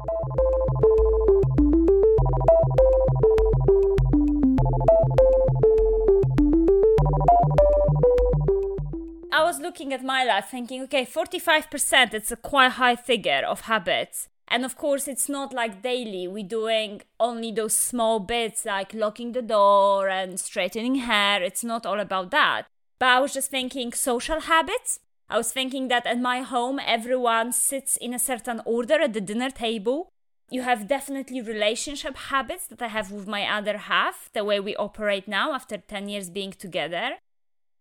I 9.33 9.41
was 9.41 9.59
looking 9.59 9.91
at 9.91 10.03
my 10.03 10.24
life 10.24 10.50
thinking, 10.51 10.83
okay, 10.83 11.07
45%, 11.07 12.13
it's 12.13 12.31
a 12.31 12.35
quite 12.35 12.74
high 12.74 12.95
figure 12.95 13.41
of 13.47 13.62
habits. 13.62 14.30
And 14.47 14.63
of 14.63 14.77
course, 14.77 15.07
it's 15.07 15.27
not 15.27 15.51
like 15.51 15.81
daily. 15.81 16.27
We're 16.27 16.47
doing 16.47 17.01
only 17.19 17.51
those 17.51 17.75
small 17.75 18.19
bits 18.19 18.63
like 18.63 18.94
locking 18.94 19.31
the 19.31 19.41
door 19.41 20.07
and 20.07 20.39
straightening 20.39 20.95
hair. 21.09 21.41
It's 21.41 21.63
not 21.63 21.83
all 21.83 22.00
about 22.00 22.30
that. 22.30 22.68
But 23.00 23.07
I 23.07 23.19
was 23.21 23.33
just 23.33 23.50
thinking 23.50 23.91
social 23.91 24.41
habits. 24.41 25.00
I 25.27 25.38
was 25.38 25.51
thinking 25.51 25.88
that 25.88 26.06
at 26.06 26.19
my 26.19 26.41
home, 26.41 26.80
everyone 26.85 27.53
sits 27.53 27.97
in 27.97 28.13
a 28.13 28.19
certain 28.19 28.62
order 28.65 29.01
at 29.01 29.13
the 29.13 29.21
dinner 29.21 29.50
table. 29.50 30.09
You 30.52 30.61
have 30.61 30.87
definitely 30.87 31.42
relationship 31.42 32.16
habits 32.18 32.68
that 32.68 32.83
I 32.83 32.90
have 32.90 33.11
with 33.11 33.25
my 33.25 33.47
other 33.52 33.78
half, 33.78 34.30
the 34.33 34.44
way 34.44 34.59
we 34.59 34.75
operate 34.75 35.28
now 35.28 35.54
after 35.54 35.78
10 35.78 36.07
years 36.07 36.30
being 36.30 36.52
together. 36.52 37.13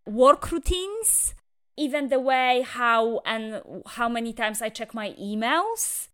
Work 0.07 0.51
routines, 0.51 1.35
even 1.77 2.09
the 2.09 2.19
way 2.19 2.65
how 2.65 3.21
and 3.25 3.61
how 3.87 4.07
many 4.09 4.33
times 4.33 4.61
I 4.61 4.69
check 4.69 4.93
my 4.93 5.11
emails, 5.11 6.07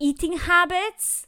eating 0.00 0.38
habits. 0.38 1.26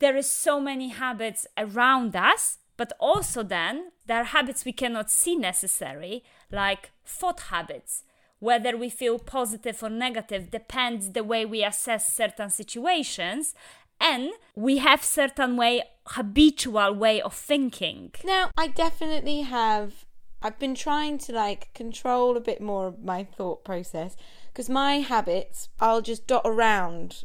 There 0.00 0.16
is 0.16 0.30
so 0.30 0.60
many 0.60 0.88
habits 0.88 1.46
around 1.56 2.16
us, 2.16 2.58
but 2.76 2.92
also 2.98 3.42
then 3.42 3.92
there 4.06 4.20
are 4.20 4.24
habits 4.24 4.64
we 4.64 4.72
cannot 4.72 5.10
see 5.10 5.36
necessary, 5.36 6.24
like 6.50 6.90
thought 7.06 7.40
habits. 7.40 8.02
Whether 8.40 8.76
we 8.76 8.90
feel 8.90 9.18
positive 9.18 9.82
or 9.82 9.88
negative 9.88 10.50
depends 10.50 11.12
the 11.12 11.24
way 11.24 11.46
we 11.46 11.64
assess 11.64 12.14
certain 12.14 12.50
situations, 12.50 13.54
and 14.00 14.32
we 14.54 14.78
have 14.78 15.02
certain 15.02 15.56
way 15.56 15.82
habitual 16.06 16.92
way 16.92 17.22
of 17.22 17.32
thinking. 17.32 18.12
Now, 18.24 18.50
I 18.56 18.66
definitely 18.66 19.42
have. 19.42 20.03
I've 20.44 20.58
been 20.58 20.74
trying 20.74 21.16
to 21.18 21.32
like 21.32 21.72
control 21.72 22.36
a 22.36 22.40
bit 22.40 22.60
more 22.60 22.86
of 22.86 23.02
my 23.02 23.24
thought 23.24 23.64
process 23.64 24.14
because 24.52 24.68
my 24.68 24.96
habits, 24.96 25.70
I'll 25.80 26.02
just 26.02 26.26
dot 26.26 26.42
around 26.44 27.24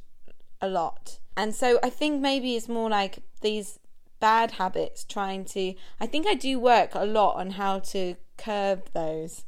a 0.61 0.69
lot. 0.69 1.19
And 1.35 1.53
so 1.53 1.79
I 1.83 1.89
think 1.89 2.21
maybe 2.21 2.55
it's 2.55 2.69
more 2.69 2.89
like 2.89 3.19
these 3.41 3.77
bad 4.21 4.51
habits 4.51 5.03
trying 5.03 5.43
to. 5.45 5.73
I 5.99 6.05
think 6.05 6.27
I 6.27 6.33
do 6.33 6.59
work 6.59 6.95
a 6.95 7.05
lot 7.05 7.35
on 7.35 7.51
how 7.51 7.79
to 7.79 8.15
curb 8.37 8.89
those. 8.93 9.43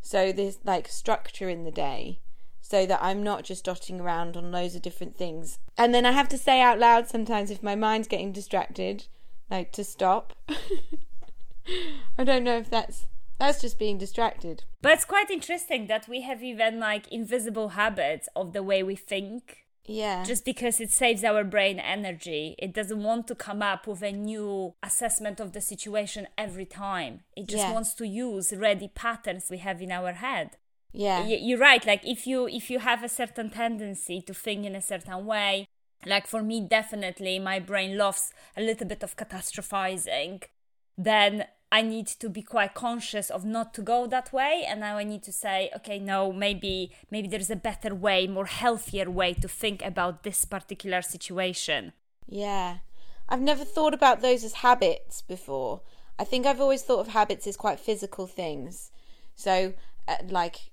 So 0.00 0.32
there's 0.32 0.58
like 0.64 0.88
structure 0.88 1.50
in 1.50 1.64
the 1.64 1.70
day 1.70 2.20
so 2.62 2.86
that 2.86 3.02
I'm 3.02 3.22
not 3.22 3.44
just 3.44 3.64
dotting 3.64 4.00
around 4.00 4.34
on 4.34 4.50
loads 4.50 4.74
of 4.74 4.80
different 4.80 5.18
things. 5.18 5.58
And 5.76 5.92
then 5.92 6.06
I 6.06 6.12
have 6.12 6.28
to 6.30 6.38
say 6.38 6.62
out 6.62 6.78
loud 6.78 7.06
sometimes 7.06 7.50
if 7.50 7.62
my 7.62 7.74
mind's 7.74 8.08
getting 8.08 8.32
distracted, 8.32 9.08
like 9.50 9.72
to 9.72 9.84
stop. 9.84 10.32
I 12.18 12.24
don't 12.24 12.44
know 12.44 12.56
if 12.56 12.70
that's 12.70 13.06
that's 13.40 13.60
just 13.60 13.78
being 13.78 13.98
distracted. 13.98 14.64
But 14.82 14.92
it's 14.92 15.04
quite 15.04 15.30
interesting 15.30 15.86
that 15.88 16.06
we 16.08 16.20
have 16.22 16.42
even 16.42 16.78
like 16.78 17.08
invisible 17.08 17.70
habits 17.70 18.28
of 18.36 18.52
the 18.52 18.62
way 18.62 18.82
we 18.82 18.94
think. 18.96 19.64
Yeah. 19.86 20.22
Just 20.24 20.44
because 20.44 20.78
it 20.80 20.92
saves 20.92 21.24
our 21.24 21.42
brain 21.42 21.80
energy, 21.80 22.54
it 22.58 22.72
doesn't 22.72 23.02
want 23.02 23.26
to 23.28 23.34
come 23.34 23.62
up 23.62 23.86
with 23.86 24.02
a 24.02 24.12
new 24.12 24.74
assessment 24.82 25.40
of 25.40 25.52
the 25.52 25.60
situation 25.60 26.28
every 26.38 26.66
time. 26.66 27.20
It 27.36 27.48
just 27.48 27.64
Yeah. 27.64 27.72
wants 27.72 27.94
to 27.94 28.06
use 28.06 28.52
ready 28.54 28.88
patterns 28.88 29.48
we 29.50 29.58
have 29.58 29.82
in 29.82 29.90
our 29.90 30.12
head. 30.12 30.58
Yeah. 30.92 31.24
You're 31.26 31.58
right 31.58 31.84
like 31.86 32.04
if 32.06 32.26
you 32.26 32.46
if 32.48 32.68
you 32.70 32.80
have 32.80 33.02
a 33.02 33.08
certain 33.08 33.48
tendency 33.50 34.20
to 34.22 34.34
think 34.34 34.66
in 34.66 34.74
a 34.76 34.82
certain 34.82 35.24
way 35.24 35.66
like 36.06 36.26
for 36.26 36.42
me 36.42 36.60
definitely 36.60 37.38
my 37.38 37.58
brain 37.60 37.96
loves 37.96 38.32
a 38.56 38.60
little 38.60 38.86
bit 38.88 39.02
of 39.04 39.16
catastrophizing 39.16 40.42
then 40.98 41.44
i 41.72 41.82
need 41.82 42.06
to 42.06 42.28
be 42.28 42.42
quite 42.42 42.74
conscious 42.74 43.30
of 43.30 43.44
not 43.44 43.72
to 43.74 43.82
go 43.82 44.06
that 44.06 44.32
way 44.32 44.64
and 44.66 44.80
now 44.80 44.96
i 44.96 45.04
need 45.04 45.22
to 45.22 45.32
say 45.32 45.70
okay 45.74 45.98
no 45.98 46.32
maybe 46.32 46.90
maybe 47.10 47.28
there's 47.28 47.50
a 47.50 47.56
better 47.56 47.94
way 47.94 48.26
more 48.26 48.46
healthier 48.46 49.10
way 49.10 49.32
to 49.34 49.48
think 49.48 49.82
about 49.82 50.22
this 50.22 50.44
particular 50.44 51.02
situation 51.02 51.92
Yeah. 52.28 52.78
I've 53.28 53.40
never 53.40 53.64
thought 53.64 53.94
about 53.94 54.20
those 54.22 54.42
as 54.44 54.54
habits 54.54 55.22
before. 55.22 55.82
I 56.18 56.24
think 56.24 56.46
I've 56.46 56.60
always 56.60 56.82
thought 56.82 57.00
of 57.00 57.08
habits 57.08 57.46
as 57.46 57.56
quite 57.56 57.78
physical 57.78 58.26
things. 58.26 58.90
So, 59.36 59.74
uh, 60.08 60.16
like 60.28 60.70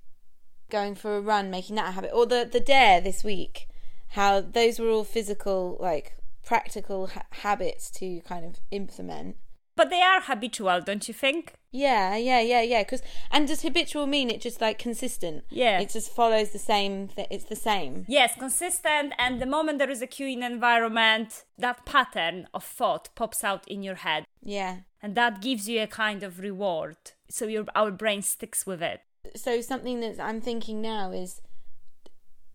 going 0.69 0.95
for 0.95 1.17
a 1.17 1.21
run, 1.21 1.51
making 1.51 1.75
that 1.75 1.89
a 1.89 1.91
habit, 1.91 2.11
or 2.13 2.25
the 2.25 2.49
the 2.51 2.59
dare 2.59 2.99
this 2.99 3.23
week, 3.23 3.67
how 4.09 4.41
those 4.41 4.79
were 4.79 4.89
all 4.89 5.03
physical, 5.03 5.77
like 5.79 6.17
practical 6.43 7.07
ha- 7.07 7.27
habits 7.29 7.91
to 7.99 8.21
kind 8.21 8.43
of 8.43 8.59
implement. 8.71 9.35
But 9.77 9.89
they 9.89 10.01
are 10.01 10.21
habitual 10.21 10.81
don't 10.81 11.07
you 11.07 11.13
think 11.13 11.53
Yeah, 11.71 12.15
yeah, 12.29 12.41
yeah, 12.53 12.63
yeah. 12.73 12.81
Because 12.83 13.03
and 13.33 13.47
does 13.47 13.61
habitual 13.61 14.07
mean 14.07 14.29
it 14.31 14.41
just 14.47 14.59
like 14.65 14.77
consistent? 14.87 15.43
Yeah. 15.63 15.79
it 15.83 15.89
just 15.97 16.09
follows 16.19 16.49
the 16.51 16.63
same. 16.73 16.93
Th- 17.15 17.27
it's 17.35 17.49
the 17.53 17.61
same. 17.71 17.93
Yes, 18.07 18.31
consistent. 18.45 19.13
And 19.23 19.33
the 19.41 19.45
moment 19.55 19.77
there 19.77 19.91
is 19.95 20.01
a 20.01 20.07
cue 20.15 20.29
in 20.35 20.41
environment, 20.43 21.29
that 21.65 21.85
pattern 21.85 22.47
of 22.53 22.63
thought 22.77 23.09
pops 23.19 23.43
out 23.43 23.63
in 23.73 23.83
your 23.87 23.99
head, 24.07 24.21
Yeah. 24.41 24.73
and 25.03 25.13
that 25.15 25.41
gives 25.47 25.63
you 25.69 25.77
a 25.83 25.87
kind 26.03 26.23
of 26.23 26.39
reward. 26.49 26.97
So 27.29 27.43
your 27.55 27.65
our 27.81 27.91
brain 27.91 28.21
sticks 28.21 28.61
with 28.69 28.81
it. 28.81 28.99
so 29.35 29.51
something 29.61 29.97
that 30.03 30.17
I'm 30.27 30.41
thinking 30.41 30.77
now 30.81 31.05
is 31.23 31.41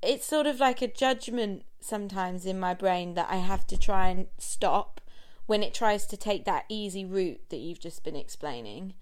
it's 0.02 0.26
sort 0.26 0.46
of 0.46 0.58
like 0.58 0.80
a 0.82 0.88
judgment 0.88 1.62
sometimes 1.80 2.46
in 2.46 2.58
my 2.58 2.74
brain 2.74 3.14
that 3.14 3.28
I 3.30 3.36
have 3.36 3.66
to 3.68 3.76
try 3.76 4.08
and 4.08 4.26
stop 4.38 5.00
when 5.52 5.62
it 5.62 5.74
tries 5.74 6.06
to 6.06 6.16
take 6.16 6.46
that 6.46 6.64
easy 6.70 7.04
route 7.04 7.42
that 7.50 7.58
you've 7.58 7.78
just 7.78 8.02
been 8.02 8.16
explaining. 8.16 8.94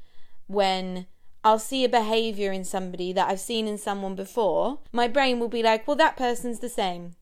When 0.48 1.06
I'll 1.44 1.60
see 1.60 1.84
a 1.84 1.88
behavior 1.88 2.50
in 2.50 2.64
somebody 2.64 3.12
that 3.12 3.28
I've 3.28 3.38
seen 3.38 3.68
in 3.68 3.78
someone 3.78 4.16
before, 4.16 4.80
my 4.90 5.06
brain 5.06 5.38
will 5.38 5.48
be 5.48 5.62
like, 5.62 5.86
well, 5.86 5.96
that 5.98 6.16
person's 6.16 6.58
the 6.58 6.68
same. 6.68 7.14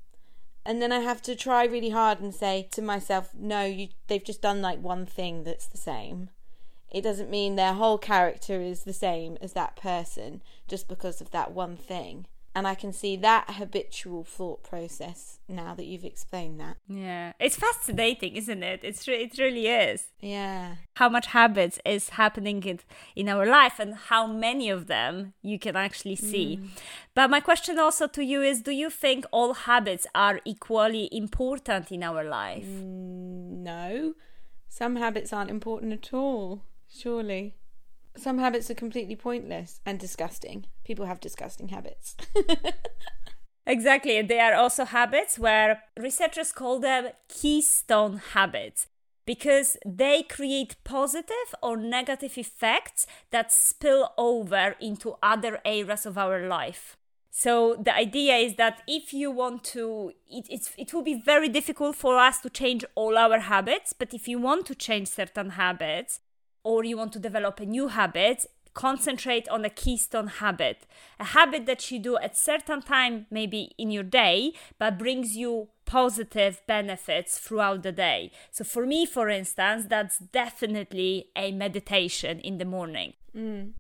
And 0.65 0.81
then 0.81 0.93
I 0.93 1.01
have 1.01 1.21
to 1.25 1.37
try 1.37 1.67
really 1.67 1.91
hard 1.91 2.21
and 2.21 2.35
say 2.35 2.69
to 2.73 2.81
myself, 2.81 3.35
no, 3.39 3.67
you, 3.67 3.89
they've 4.07 4.25
just 4.25 4.41
done 4.41 4.63
like 4.63 4.81
one 4.81 5.05
thing 5.05 5.45
that's 5.45 5.67
the 5.67 5.77
same 5.77 6.31
it 6.91 7.03
doesn't 7.03 7.29
mean 7.29 7.57
their 7.57 7.75
whole 7.75 7.99
character 7.99 8.63
is 8.63 8.85
the 8.85 8.95
same 8.95 9.37
as 9.43 9.53
that 9.53 9.77
person 9.77 10.41
just 10.67 10.89
because 10.89 11.21
of 11.21 11.33
that 11.33 11.53
one 11.53 11.77
thing. 11.77 12.25
And 12.55 12.67
I 12.67 12.75
can 12.75 12.93
see 12.93 13.17
that 13.17 13.51
habitual 13.51 14.25
thought 14.25 14.65
process 14.65 15.39
now 15.49 15.75
that 15.75 15.87
you've 15.87 16.05
explained 16.05 16.59
that. 16.61 16.77
Yeah, 16.89 17.33
it's 17.39 17.57
fascinating, 17.57 18.35
isn't 18.37 18.63
it? 18.63 18.81
It's 18.83 19.07
re- 19.07 19.23
it 19.23 19.39
really 19.39 19.69
is. 19.69 20.09
Yeah. 20.21 20.77
How 20.97 21.09
much 21.09 21.27
habits 21.27 21.79
is 21.85 22.11
happening 22.11 22.63
in, 22.65 22.81
in 23.15 23.29
our 23.29 23.47
life 23.47 23.79
and 23.79 23.95
how 23.95 24.27
many 24.27 24.71
of 24.71 24.87
them 24.87 25.35
you 25.43 25.59
can 25.59 25.77
actually 25.77 26.17
see. 26.17 26.59
Mm. 26.61 26.69
But 27.15 27.31
my 27.31 27.41
question 27.41 27.79
also 27.79 28.09
to 28.09 28.25
you 28.25 28.43
is 28.43 28.63
do 28.63 28.73
you 28.73 28.91
think 28.91 29.25
all 29.31 29.55
habits 29.55 30.07
are 30.15 30.41
equally 30.45 31.09
important 31.13 31.93
in 31.93 32.03
our 32.03 32.25
life? 32.25 32.67
Mm, 32.67 33.63
no. 33.63 34.15
Some 34.69 34.97
habits 34.97 35.33
aren't 35.33 35.51
important 35.51 35.93
at 35.93 36.13
all, 36.13 36.63
surely. 36.89 37.55
Some 38.19 38.39
habits 38.39 38.71
are 38.71 38.75
completely 38.75 39.17
pointless 39.17 39.81
and 39.87 39.99
disgusting. 39.99 40.67
People 40.85 41.07
have 41.07 41.21
disgusting 41.21 41.69
habits. 41.69 42.17
Exactly. 43.69 44.23
They 44.23 44.41
are 44.41 44.55
also 44.55 44.87
habits 44.87 45.39
where 45.39 45.83
researchers 45.99 46.53
call 46.53 46.81
them 46.81 47.11
keystone 47.29 48.17
habits 48.33 48.87
because 49.27 49.77
they 49.85 50.23
create 50.23 50.77
positive 50.85 51.55
or 51.63 51.77
negative 51.77 52.39
effects 52.39 53.07
that 53.31 53.53
spill 53.53 54.15
over 54.17 54.75
into 54.81 55.17
other 55.23 55.61
areas 55.67 56.07
of 56.07 56.17
our 56.17 56.49
life. 56.49 56.97
So 57.31 57.77
the 57.79 57.95
idea 57.95 58.37
is 58.37 58.55
that 58.55 58.81
if 58.89 59.13
you 59.13 59.31
want 59.31 59.65
to, 59.65 60.13
it, 60.27 60.47
it's, 60.49 60.71
it 60.79 60.95
will 60.95 61.03
be 61.03 61.21
very 61.21 61.51
difficult 61.51 61.95
for 61.95 62.17
us 62.17 62.41
to 62.41 62.49
change 62.49 62.87
all 62.95 63.19
our 63.19 63.39
habits, 63.39 63.93
but 63.93 64.15
if 64.15 64.27
you 64.27 64.39
want 64.39 64.65
to 64.67 64.75
change 64.75 65.09
certain 65.09 65.51
habits 65.51 66.21
or 66.69 66.85
you 66.85 66.99
want 66.99 67.15
to 67.15 67.19
develop 67.19 67.61
a 67.61 67.65
new 67.65 67.89
habit, 67.89 68.45
concentrate 68.75 69.49
on 69.49 69.65
a 69.65 69.71
keystone 69.71 70.27
habit. 70.27 70.87
A 71.19 71.25
habit 71.25 71.65
that 71.65 71.91
you 71.91 71.99
do 71.99 72.19
at 72.19 72.37
certain 72.37 72.83
time 72.83 73.25
maybe 73.31 73.73
in 73.79 73.91
your 73.91 74.03
day 74.03 74.53
but 74.79 74.99
brings 74.99 75.35
you 75.35 75.69
positive 75.87 76.61
benefits 76.67 77.39
throughout 77.39 77.83
the 77.83 77.91
day. 77.91 78.31
So 78.51 78.65
for 78.65 78.85
me 78.85 79.07
for 79.07 79.31
instance 79.31 79.87
that's 79.89 80.19
definitely 80.19 81.31
a 81.35 81.53
meditation 81.53 82.39
in 82.41 82.59
the 82.59 82.67
morning. 82.67 83.15
Mm. 83.35 83.73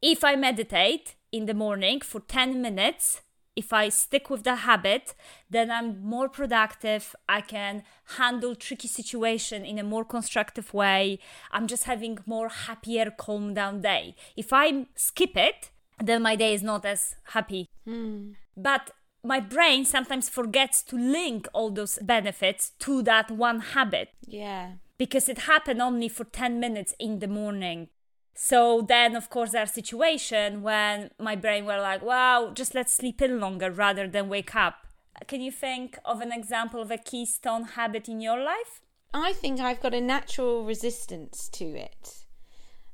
If 0.00 0.22
i 0.22 0.36
meditate 0.36 1.16
in 1.32 1.46
the 1.46 1.54
morning 1.54 2.00
for 2.00 2.20
10 2.20 2.62
minutes 2.62 3.22
if 3.56 3.72
I 3.72 3.88
stick 3.88 4.28
with 4.30 4.44
the 4.44 4.56
habit, 4.56 5.14
then 5.50 5.70
I'm 5.70 6.02
more 6.02 6.28
productive. 6.28 7.16
I 7.28 7.40
can 7.40 7.82
handle 8.18 8.54
tricky 8.54 8.88
situation 8.88 9.64
in 9.64 9.78
a 9.78 9.82
more 9.82 10.04
constructive 10.04 10.72
way. 10.74 11.18
I'm 11.50 11.66
just 11.66 11.84
having 11.84 12.18
more 12.26 12.50
happier, 12.50 13.10
calm 13.10 13.54
down 13.54 13.80
day. 13.80 14.14
If 14.36 14.52
I 14.52 14.86
skip 14.94 15.36
it, 15.36 15.70
then 15.98 16.22
my 16.22 16.36
day 16.36 16.52
is 16.54 16.62
not 16.62 16.84
as 16.84 17.16
happy. 17.24 17.70
Hmm. 17.86 18.32
But 18.56 18.90
my 19.24 19.40
brain 19.40 19.84
sometimes 19.84 20.28
forgets 20.28 20.82
to 20.84 20.96
link 20.96 21.48
all 21.52 21.70
those 21.70 21.98
benefits 22.02 22.70
to 22.78 23.02
that 23.02 23.30
one 23.30 23.60
habit 23.60 24.10
yeah. 24.26 24.72
because 24.98 25.28
it 25.28 25.38
happened 25.38 25.82
only 25.82 26.08
for 26.08 26.24
10 26.24 26.60
minutes 26.60 26.94
in 27.00 27.18
the 27.18 27.26
morning. 27.26 27.88
So 28.38 28.82
then, 28.82 29.16
of 29.16 29.30
course, 29.30 29.52
there's 29.52 29.72
situation 29.72 30.62
when 30.62 31.10
my 31.18 31.36
brain 31.36 31.64
were 31.64 31.78
like, 31.78 32.02
wow, 32.02 32.52
just 32.54 32.74
let's 32.74 32.92
sleep 32.92 33.22
in 33.22 33.40
longer 33.40 33.70
rather 33.70 34.06
than 34.06 34.28
wake 34.28 34.54
up. 34.54 34.86
Can 35.26 35.40
you 35.40 35.50
think 35.50 35.98
of 36.04 36.20
an 36.20 36.32
example 36.32 36.82
of 36.82 36.90
a 36.90 36.98
keystone 36.98 37.64
habit 37.64 38.08
in 38.10 38.20
your 38.20 38.38
life? 38.38 38.82
I 39.14 39.32
think 39.32 39.58
I've 39.58 39.80
got 39.80 39.94
a 39.94 40.02
natural 40.02 40.66
resistance 40.66 41.48
to 41.54 41.64
it. 41.64 42.26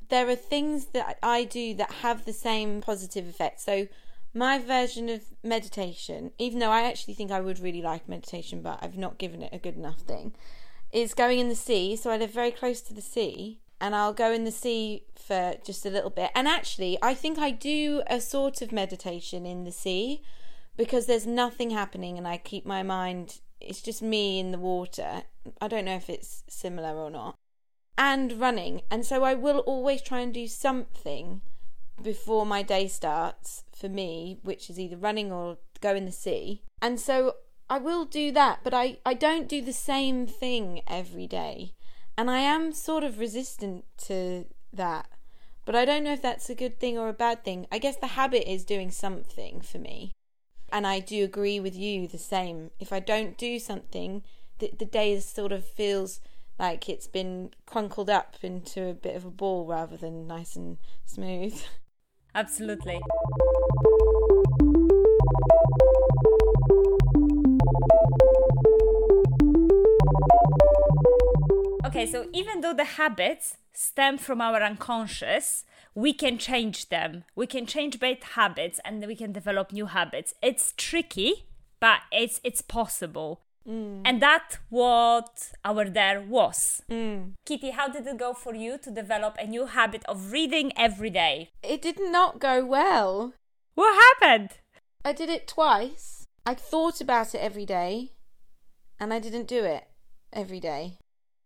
There 0.09 0.29
are 0.29 0.37
things 0.37 0.87
that 0.93 1.19
I 1.25 1.43
do 1.43 1.75
that 1.75 1.91
have 2.03 2.25
the 2.25 2.33
same 2.33 2.81
positive 2.81 3.27
effect. 3.29 3.61
So, 3.61 3.89
my 4.33 4.61
version 4.61 5.09
of 5.09 5.23
meditation, 5.43 6.31
even 6.39 6.61
though 6.61 6.71
I 6.71 6.83
actually 6.83 7.15
think 7.15 7.33
I 7.33 7.41
would 7.41 7.59
really 7.59 7.83
like 7.83 8.09
meditation, 8.09 8.63
but 8.63 8.79
I've 8.81 8.97
not 8.97 9.19
given 9.19 9.43
it 9.43 9.53
a 9.53 9.59
good 9.59 9.77
enough 9.77 10.03
thing, 10.03 10.35
is 10.93 11.15
going 11.15 11.41
in 11.41 11.49
the 11.49 11.57
sea. 11.57 11.97
So, 11.97 12.11
I 12.11 12.17
live 12.17 12.31
very 12.31 12.53
close 12.53 12.81
to 12.83 12.95
the 12.95 13.03
sea, 13.03 13.62
and 13.83 13.95
I'll 13.95 14.15
go 14.15 14.33
in 14.33 14.45
the 14.45 14.53
sea 14.53 15.05
for 15.15 15.57
just 15.67 15.85
a 15.85 15.91
little 15.91 16.09
bit. 16.09 16.31
And 16.35 16.49
actually, 16.49 16.97
I 17.03 17.13
think 17.13 17.39
I 17.39 17.51
do 17.51 18.03
a 18.07 18.21
sort 18.21 18.63
of 18.63 18.73
meditation 18.73 19.45
in 19.45 19.65
the 19.65 19.73
sea 19.73 20.23
because 20.77 21.07
there's 21.07 21.27
nothing 21.27 21.71
happening 21.71 22.17
and 22.17 22.27
I 22.27 22.39
keep 22.39 22.65
my 22.65 22.83
mind 22.83 23.41
it's 23.61 23.83
just 23.83 24.03
me 24.03 24.39
in 24.39 24.51
the 24.51 24.59
water. 24.59 25.23
I 25.61 25.69
don't 25.69 25.85
know 25.85 25.97
if 25.97 26.11
it's 26.11 26.45
similar 26.49 26.97
or 26.97 27.11
not. 27.11 27.37
And 27.97 28.33
running. 28.41 28.83
And 28.91 29.05
so 29.05 29.23
I 29.23 29.35
will 29.35 29.59
always 29.59 30.03
try 30.03 30.21
and 30.21 30.33
do 30.33 30.49
something 30.49 31.43
before 32.03 32.47
my 32.47 32.63
day 32.63 32.89
starts 32.89 33.65
for 33.77 33.89
me, 33.89 34.39
which 34.43 34.69
is 34.71 34.81
either 34.81 34.97
running 34.97 35.31
or 35.31 35.59
go 35.81 35.95
in 35.95 36.07
the 36.07 36.13
sea. 36.13 36.63
And 36.81 36.99
so 36.99 37.37
I 37.71 37.79
will 37.79 38.05
do 38.05 38.33
that, 38.33 38.61
but 38.65 38.75
I, 38.75 38.99
I 39.07 39.15
don't 39.15 39.49
do 39.49 39.63
the 39.63 39.73
same 39.73 40.27
thing 40.27 40.83
every 40.89 41.27
day. 41.27 41.75
And 42.17 42.31
I 42.31 42.41
am 42.41 42.73
sort 42.73 43.05
of 43.05 43.19
resistant 43.19 43.85
to 44.07 44.47
that. 44.73 45.09
But 45.65 45.77
I 45.77 45.85
don't 45.85 46.05
know 46.05 46.13
if 46.13 46.23
that's 46.23 46.51
a 46.51 46.55
good 46.55 46.79
thing 46.81 46.99
or 46.99 47.09
a 47.09 47.15
bad 47.15 47.45
thing. 47.45 47.67
I 47.71 47.79
guess 47.79 47.97
the 47.97 48.09
habit 48.09 48.51
is 48.51 48.65
doing 48.65 48.91
something 48.91 49.61
for 49.61 49.79
me. 49.79 50.13
And 50.71 50.87
I 50.87 51.01
do 51.01 51.25
agree 51.25 51.61
with 51.61 51.77
you 51.77 52.09
the 52.09 52.19
same. 52.19 52.71
If 52.81 52.93
I 52.93 53.01
don't 53.01 53.39
do 53.39 53.59
something, 53.59 54.23
the, 54.59 54.73
the 54.77 54.85
day 54.85 55.19
sort 55.21 55.53
of 55.53 55.67
feels 55.67 56.21
like 56.59 56.89
it's 56.89 57.07
been 57.07 57.51
crunkled 57.67 58.11
up 58.11 58.37
into 58.43 58.87
a 58.87 58.95
bit 58.95 59.17
of 59.17 59.25
a 59.25 59.31
ball 59.31 59.67
rather 59.67 59.97
than 59.97 60.27
nice 60.27 60.57
and 60.57 60.79
smooth. 61.05 61.61
Absolutely. 62.35 63.01
Okay, 72.03 72.11
so 72.11 72.29
even 72.33 72.61
though 72.61 72.75
the 72.75 72.85
habits 72.85 73.57
stem 73.73 74.19
from 74.19 74.41
our 74.41 74.63
unconscious, 74.63 75.65
we 75.95 76.13
can 76.13 76.39
change 76.39 76.89
them. 76.89 77.25
We 77.35 77.47
can 77.47 77.67
change 77.67 78.01
bad 78.01 78.23
habits 78.35 78.81
and 78.85 79.05
we 79.07 79.17
can 79.17 79.33
develop 79.33 79.73
new 79.73 79.87
habits. 79.87 80.35
It's 80.43 80.75
tricky, 80.77 81.47
but 81.81 82.01
it's 82.11 82.41
it's 82.43 82.61
possible. 82.61 83.43
Mm. 83.69 84.03
And 84.05 84.21
that's 84.21 84.59
what 84.71 85.53
our 85.65 85.85
dare 85.85 86.21
was. 86.21 86.83
Mm. 86.91 87.35
Kitty, 87.47 87.71
how 87.71 87.89
did 87.89 88.07
it 88.07 88.19
go 88.19 88.35
for 88.35 88.55
you 88.55 88.79
to 88.79 88.91
develop 88.91 89.37
a 89.39 89.47
new 89.47 89.67
habit 89.67 90.03
of 90.07 90.33
reading 90.33 90.73
every 90.77 91.11
day? 91.11 91.51
It 91.63 91.81
did 91.81 92.01
not 92.01 92.41
go 92.41 92.65
well. 92.65 93.35
What 93.75 93.95
happened? 93.95 94.59
I 95.05 95.13
did 95.13 95.31
it 95.31 95.47
twice. 95.47 96.27
I 96.45 96.55
thought 96.55 97.01
about 97.01 97.35
it 97.35 97.39
every 97.39 97.65
day 97.65 98.13
and 98.99 99.15
I 99.15 99.21
didn't 99.21 99.47
do 99.47 99.65
it 99.65 99.85
every 100.33 100.59
day. 100.59 100.99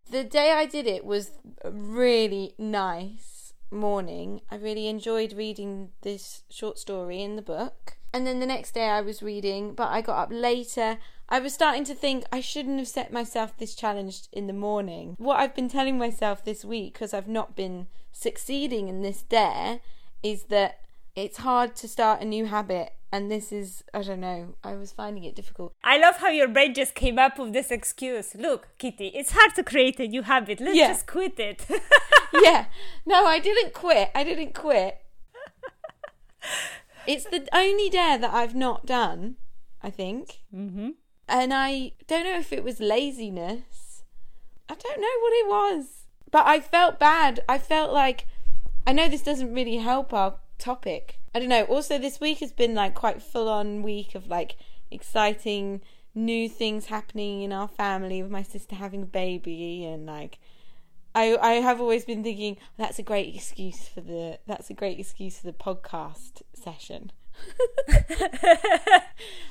The 0.08 0.24
day 0.24 0.52
I 0.52 0.66
did 0.66 0.86
it 0.86 1.04
was 1.04 1.32
a 1.64 1.70
really 1.70 2.54
nice 2.58 3.54
morning. 3.70 4.40
I 4.50 4.56
really 4.56 4.86
enjoyed 4.86 5.32
reading 5.32 5.90
this 6.02 6.44
short 6.48 6.78
story 6.78 7.22
in 7.22 7.36
the 7.36 7.42
book. 7.42 7.96
And 8.12 8.26
then 8.26 8.40
the 8.40 8.46
next 8.46 8.72
day 8.72 8.88
I 8.88 9.00
was 9.00 9.22
reading, 9.22 9.74
but 9.74 9.88
I 9.88 10.00
got 10.00 10.22
up 10.22 10.28
later. 10.30 10.98
I 11.28 11.40
was 11.40 11.52
starting 11.52 11.84
to 11.84 11.94
think 11.94 12.24
I 12.30 12.40
shouldn't 12.40 12.78
have 12.78 12.88
set 12.88 13.12
myself 13.12 13.58
this 13.58 13.74
challenge 13.74 14.28
in 14.32 14.46
the 14.46 14.52
morning. 14.52 15.16
What 15.18 15.40
I've 15.40 15.56
been 15.56 15.68
telling 15.68 15.98
myself 15.98 16.44
this 16.44 16.64
week, 16.64 16.94
because 16.94 17.12
I've 17.12 17.28
not 17.28 17.56
been 17.56 17.88
succeeding 18.12 18.88
in 18.88 19.02
this 19.02 19.22
dare, 19.22 19.80
is 20.22 20.44
that 20.44 20.80
it's 21.16 21.38
hard 21.38 21.74
to 21.76 21.88
start 21.88 22.20
a 22.20 22.24
new 22.24 22.46
habit 22.46 22.92
and 23.12 23.30
this 23.30 23.52
is 23.52 23.84
i 23.94 24.02
don't 24.02 24.20
know 24.20 24.54
i 24.64 24.74
was 24.74 24.92
finding 24.92 25.24
it 25.24 25.34
difficult. 25.34 25.72
I 25.84 25.98
love 25.98 26.16
how 26.16 26.28
your 26.28 26.48
brain 26.48 26.74
just 26.74 26.94
came 26.94 27.18
up 27.18 27.38
with 27.38 27.52
this 27.52 27.70
excuse. 27.70 28.34
Look 28.34 28.68
kitty 28.78 29.08
it's 29.14 29.32
hard 29.32 29.54
to 29.54 29.62
create 29.62 30.00
a 30.00 30.06
new 30.06 30.22
habit. 30.22 30.60
Let's 30.60 30.76
yeah. 30.76 30.88
just 30.88 31.06
quit 31.06 31.38
it. 31.38 31.66
Yeah. 32.32 32.66
No 33.06 33.24
i 33.26 33.38
didn't 33.38 33.72
quit. 33.72 34.10
I 34.14 34.24
didn't 34.24 34.54
quit. 34.54 35.02
It's 37.06 37.24
the 37.24 37.46
only 37.52 37.88
dare 37.88 38.18
that 38.18 38.34
i've 38.34 38.54
not 38.54 38.84
done 38.84 39.36
i 39.82 39.90
think. 39.90 40.40
Mm-hmm. 40.54 40.90
and 41.28 41.54
i 41.54 41.92
don't 42.08 42.24
know 42.24 42.38
if 42.38 42.52
it 42.52 42.64
was 42.64 42.80
laziness. 42.80 44.02
I 44.68 44.74
don't 44.74 45.00
know 45.00 45.16
what 45.22 45.32
it 45.32 45.46
was. 45.46 45.84
But 46.30 46.46
i 46.46 46.58
felt 46.60 46.98
bad. 46.98 47.40
I 47.48 47.58
felt 47.58 47.92
like 47.92 48.26
i 48.86 48.92
know 48.92 49.08
this 49.08 49.22
doesn't 49.22 49.54
really 49.54 49.76
help 49.76 50.12
our 50.12 50.34
topic. 50.58 51.20
I 51.36 51.38
don't 51.38 51.50
know. 51.50 51.64
Also, 51.64 51.98
this 51.98 52.18
week 52.18 52.38
has 52.38 52.50
been 52.50 52.74
like 52.74 52.94
quite 52.94 53.20
full 53.20 53.46
on 53.50 53.82
week 53.82 54.14
of 54.14 54.26
like 54.26 54.56
exciting 54.90 55.82
new 56.14 56.48
things 56.48 56.86
happening 56.86 57.42
in 57.42 57.52
our 57.52 57.68
family 57.68 58.22
with 58.22 58.30
my 58.30 58.42
sister 58.42 58.74
having 58.74 59.02
a 59.02 59.06
baby 59.06 59.84
and 59.84 60.06
like 60.06 60.38
I 61.14 61.36
I 61.36 61.52
have 61.56 61.78
always 61.78 62.06
been 62.06 62.22
thinking 62.22 62.56
that's 62.78 62.98
a 62.98 63.02
great 63.02 63.34
excuse 63.34 63.86
for 63.86 64.00
the 64.00 64.38
that's 64.46 64.70
a 64.70 64.72
great 64.72 64.98
excuse 64.98 65.40
for 65.40 65.46
the 65.46 65.52
podcast 65.52 66.40
session. 66.54 67.12
I 67.88 69.02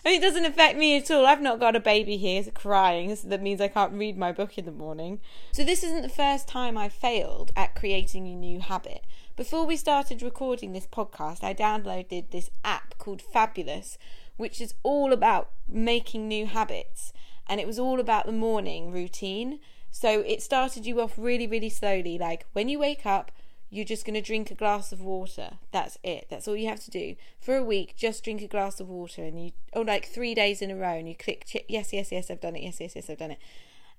mean, 0.05 0.19
it 0.19 0.21
doesn't 0.21 0.45
affect 0.45 0.77
me 0.77 0.97
at 0.97 1.09
all. 1.11 1.25
I've 1.25 1.41
not 1.41 1.59
got 1.59 1.75
a 1.75 1.79
baby 1.79 2.17
here 2.17 2.43
crying. 2.53 3.15
So 3.15 3.27
that 3.29 3.41
means 3.41 3.61
I 3.61 3.67
can't 3.67 3.93
read 3.93 4.17
my 4.17 4.31
book 4.31 4.57
in 4.57 4.65
the 4.65 4.71
morning. 4.71 5.19
So 5.51 5.63
this 5.63 5.83
isn't 5.83 6.01
the 6.01 6.09
first 6.09 6.47
time 6.47 6.77
I've 6.77 6.93
failed 6.93 7.51
at 7.55 7.75
creating 7.75 8.27
a 8.27 8.35
new 8.35 8.59
habit. 8.59 9.03
Before 9.35 9.65
we 9.65 9.75
started 9.77 10.21
recording 10.21 10.73
this 10.73 10.87
podcast, 10.87 11.43
I 11.43 11.53
downloaded 11.53 12.31
this 12.31 12.49
app 12.63 12.97
called 12.97 13.21
Fabulous, 13.21 13.97
which 14.37 14.61
is 14.61 14.75
all 14.83 15.11
about 15.11 15.49
making 15.67 16.27
new 16.27 16.45
habits. 16.45 17.11
And 17.47 17.59
it 17.59 17.67
was 17.67 17.79
all 17.79 17.99
about 17.99 18.25
the 18.25 18.31
morning 18.31 18.91
routine. 18.91 19.59
So 19.91 20.21
it 20.21 20.41
started 20.41 20.85
you 20.85 21.01
off 21.01 21.13
really, 21.17 21.47
really 21.47 21.69
slowly. 21.69 22.17
Like 22.17 22.45
when 22.53 22.69
you 22.69 22.79
wake 22.79 23.05
up, 23.05 23.31
you're 23.75 23.85
just 23.85 24.05
going 24.05 24.13
to 24.13 24.21
drink 24.21 24.49
a 24.51 24.55
glass 24.55 24.91
of 24.91 25.01
water. 25.01 25.57
That's 25.71 25.97
it. 26.03 26.27
That's 26.29 26.47
all 26.47 26.55
you 26.55 26.69
have 26.69 26.83
to 26.85 26.91
do. 26.91 27.15
For 27.39 27.55
a 27.55 27.63
week, 27.63 27.95
just 27.97 28.23
drink 28.23 28.41
a 28.41 28.47
glass 28.47 28.79
of 28.79 28.89
water. 28.89 29.23
And 29.23 29.43
you, 29.43 29.51
oh, 29.73 29.81
like 29.81 30.05
three 30.07 30.33
days 30.33 30.61
in 30.61 30.71
a 30.71 30.75
row, 30.75 30.93
and 30.93 31.09
you 31.09 31.15
click, 31.15 31.65
yes, 31.67 31.91
yes, 31.91 32.11
yes, 32.11 32.31
I've 32.31 32.41
done 32.41 32.55
it. 32.55 32.63
Yes, 32.63 32.79
yes, 32.79 32.93
yes, 32.95 33.09
I've 33.09 33.17
done 33.17 33.31
it. 33.31 33.39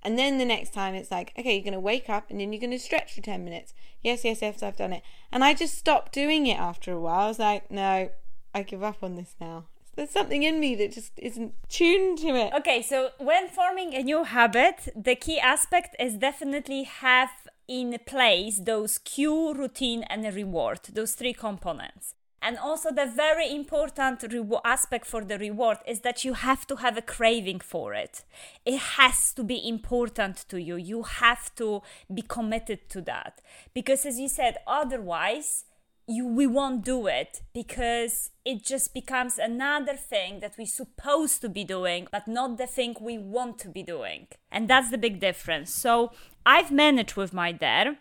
And 0.03 0.19
then 0.19 0.39
the 0.39 0.45
next 0.45 0.73
time 0.73 0.95
it's 0.95 1.11
like, 1.11 1.33
okay, 1.39 1.55
you're 1.55 1.65
going 1.65 1.73
to 1.73 1.81
wake 1.81 2.09
up 2.09 2.31
and 2.31 2.41
then 2.41 2.53
you're 2.53 2.61
going 2.61 2.71
to 2.71 2.79
stretch 2.79 3.15
for 3.15 3.23
10 3.23 3.45
minutes. 3.45 3.75
Yes, 4.03 4.25
yes, 4.25 4.41
yes, 4.41 4.63
I've 4.63 4.77
done 4.77 4.93
it. 4.93 5.03
And 5.33 5.43
I 5.43 5.53
just 5.53 5.77
stopped 5.77 6.13
doing 6.13 6.47
it 6.47 6.59
after 6.59 6.93
a 6.93 7.01
while. 7.01 7.25
I 7.25 7.29
was 7.29 7.39
like, 7.39 7.71
no, 7.71 8.11
I 8.55 8.63
give 8.63 8.83
up 8.83 9.03
on 9.03 9.17
this 9.17 9.35
now. 9.41 9.65
There's 9.97 10.11
something 10.11 10.43
in 10.43 10.61
me 10.61 10.75
that 10.77 10.93
just 10.93 11.13
isn't 11.17 11.55
tuned 11.69 12.19
to 12.19 12.29
it. 12.29 12.53
Okay, 12.53 12.83
so 12.83 13.11
when 13.19 13.49
forming 13.49 13.95
a 13.95 14.03
new 14.03 14.25
habit, 14.25 14.89
the 14.95 15.17
key 15.17 15.41
aspect 15.41 15.97
is 15.99 16.15
definitely 16.15 16.85
have 16.85 17.31
in 17.69 17.99
place 18.07 18.59
those 18.59 18.99
cue, 18.99 19.53
routine, 19.55 20.03
and 20.05 20.25
reward, 20.35 20.81
those 20.93 21.15
three 21.15 21.33
components. 21.33 22.15
And 22.43 22.59
also, 22.59 22.93
the 22.93 23.07
very 23.07 23.53
important 23.53 24.23
re- 24.31 24.61
aspect 24.65 25.07
for 25.07 25.25
the 25.25 25.39
reward 25.39 25.79
is 25.87 26.01
that 26.03 26.25
you 26.25 26.35
have 26.35 26.67
to 26.69 26.77
have 26.77 26.97
a 26.97 27.03
craving 27.03 27.61
for 27.61 27.93
it. 27.93 28.25
It 28.65 28.79
has 28.79 29.33
to 29.33 29.43
be 29.43 29.69
important 29.69 30.45
to 30.51 30.61
you. 30.61 30.77
You 30.77 31.03
have 31.03 31.53
to 31.57 31.83
be 32.13 32.23
committed 32.23 32.89
to 32.91 33.01
that. 33.03 33.41
Because, 33.75 34.07
as 34.07 34.21
you 34.21 34.29
said, 34.29 34.59
otherwise, 34.67 35.65
you, 36.07 36.27
we 36.27 36.47
won't 36.47 36.85
do 36.85 37.07
it 37.07 37.43
because 37.53 38.31
it 38.45 38.63
just 38.63 38.95
becomes 38.95 39.39
another 39.39 39.95
thing 39.95 40.41
that 40.41 40.55
we're 40.57 40.67
supposed 40.67 41.41
to 41.41 41.49
be 41.49 41.65
doing, 41.65 42.07
but 42.13 42.29
not 42.29 42.59
the 42.59 42.67
thing 42.67 42.97
we 43.01 43.19
want 43.19 43.59
to 43.61 43.69
be 43.69 43.83
doing. 43.83 44.29
And 44.51 44.69
that's 44.69 44.91
the 44.91 44.99
big 44.99 45.21
difference. 45.21 45.75
So, 45.75 46.13
I've 46.45 46.71
managed 46.71 47.17
with 47.17 47.33
my 47.33 47.51
dad. 47.51 47.99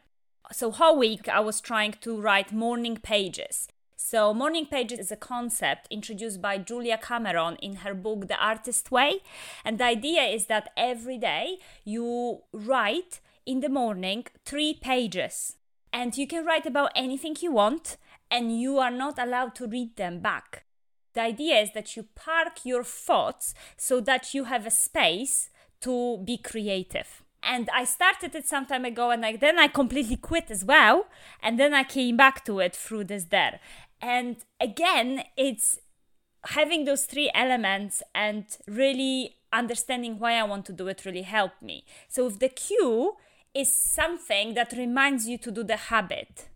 So, 0.52 0.72
whole 0.72 1.00
week 1.00 1.28
I 1.28 1.40
was 1.40 1.60
trying 1.60 1.96
to 2.02 2.22
write 2.22 2.54
morning 2.54 2.98
pages. 2.98 3.68
So, 3.98 4.36
morning 4.36 4.68
pages 4.68 5.00
is 5.00 5.12
a 5.12 5.16
concept 5.16 5.88
introduced 5.90 6.40
by 6.40 6.60
Julia 6.60 7.00
Cameron 7.00 7.56
in 7.56 7.78
her 7.78 7.96
book 7.96 8.28
The 8.28 8.38
Artist 8.38 8.92
Way. 8.92 9.22
And 9.64 9.80
the 9.80 9.86
idea 9.86 10.22
is 10.22 10.46
that 10.46 10.70
every 10.78 11.18
day 11.18 11.58
you 11.84 12.44
write 12.54 13.20
in 13.48 13.62
the 13.62 13.70
morning 13.70 14.26
three 14.46 14.76
pages. 14.76 15.56
And 15.96 16.18
you 16.18 16.28
can 16.28 16.46
write 16.46 16.66
about 16.66 16.92
anything 16.96 17.38
you 17.40 17.54
want, 17.54 17.96
and 18.30 18.60
you 18.60 18.80
are 18.80 18.92
not 18.92 19.18
allowed 19.18 19.56
to 19.56 19.68
read 19.68 19.96
them 19.96 20.20
back. 20.20 20.66
The 21.14 21.22
idea 21.22 21.62
is 21.62 21.72
that 21.72 21.96
you 21.96 22.04
park 22.16 22.66
your 22.66 22.84
thoughts 22.84 23.54
so 23.78 24.02
that 24.02 24.34
you 24.34 24.44
have 24.44 24.66
a 24.66 24.72
space 24.72 25.50
to 25.82 26.18
be 26.26 26.38
creative 26.38 27.24
and 27.48 27.70
I 27.72 27.84
started 27.84 28.34
it 28.34 28.48
some 28.48 28.66
time 28.66 28.86
ago 28.86 29.12
and 29.12 29.22
like 29.22 29.40
then 29.40 29.60
I 29.60 29.68
completely 29.68 30.16
quit 30.16 30.50
as 30.50 30.66
well 30.66 31.06
and 31.44 31.60
then 31.60 31.74
I 31.74 31.84
came 31.84 32.18
back 32.18 32.44
to 32.46 32.60
it 32.60 32.76
through 32.76 33.04
this 33.04 33.26
there 33.26 33.60
and 34.02 34.38
again, 34.60 35.24
it's 35.38 35.80
having 36.50 36.86
those 36.86 37.06
three 37.06 37.32
elements 37.34 38.04
and 38.14 38.46
really 38.68 39.38
understanding 39.52 40.20
why 40.20 40.34
I 40.34 40.44
want 40.44 40.66
to 40.66 40.74
do 40.74 40.88
it 40.88 41.06
really 41.06 41.24
helped 41.24 41.62
me. 41.62 41.86
So 42.08 42.28
if 42.28 42.40
the 42.40 42.50
cue 42.50 43.16
is 43.56 43.76
something 43.76 44.54
that 44.54 44.74
reminds 44.74 45.28
you 45.28 45.38
to 45.40 45.52
do 45.52 45.64
the 45.64 45.78
habit. 45.78 46.50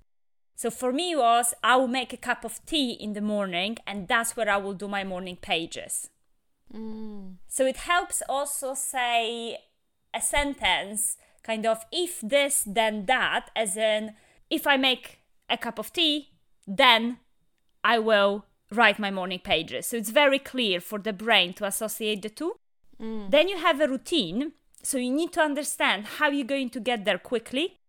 So 0.56 0.70
for 0.70 0.92
me 0.92 1.16
was 1.16 1.54
I 1.64 1.78
will 1.78 1.88
make 1.88 2.12
a 2.12 2.18
cup 2.18 2.44
of 2.44 2.64
tea 2.66 2.92
in 2.92 3.14
the 3.14 3.22
morning 3.22 3.78
and 3.88 4.08
that's 4.08 4.36
where 4.36 4.50
I 4.50 4.58
will 4.58 4.74
do 4.74 4.90
my 4.90 5.06
morning 5.06 5.38
pages. 5.38 6.10
Mm. 6.74 7.36
So 7.48 7.66
it 7.66 7.78
helps 7.78 8.22
also 8.28 8.74
say 8.74 9.58
a 10.14 10.22
sentence 10.22 11.16
kind 11.44 11.66
of 11.66 11.86
if 11.92 12.20
this 12.22 12.64
then 12.68 13.06
that 13.06 13.50
as 13.56 13.78
in 13.78 14.16
if 14.50 14.68
I 14.68 14.76
make 14.76 15.20
a 15.50 15.58
cup 15.58 15.80
of 15.80 15.94
tea 15.94 16.30
then 16.68 17.20
I 17.84 18.00
will 18.00 18.46
write 18.72 19.00
my 19.00 19.12
morning 19.12 19.40
pages. 19.40 19.88
So 19.88 19.98
it's 19.98 20.10
very 20.10 20.40
clear 20.40 20.80
for 20.80 21.00
the 21.00 21.14
brain 21.14 21.54
to 21.54 21.66
associate 21.66 22.22
the 22.22 22.30
two. 22.30 22.56
Mm. 23.02 23.32
Then 23.32 23.48
you 23.48 23.58
have 23.58 23.80
a 23.80 23.88
routine. 23.88 24.52
So 24.84 24.98
you 24.98 25.12
need 25.12 25.34
to 25.34 25.42
understand 25.42 26.06
how 26.18 26.30
you're 26.30 26.46
going 26.46 26.70
to 26.72 26.80
get 26.80 27.06
there 27.06 27.18
quickly. 27.18 27.80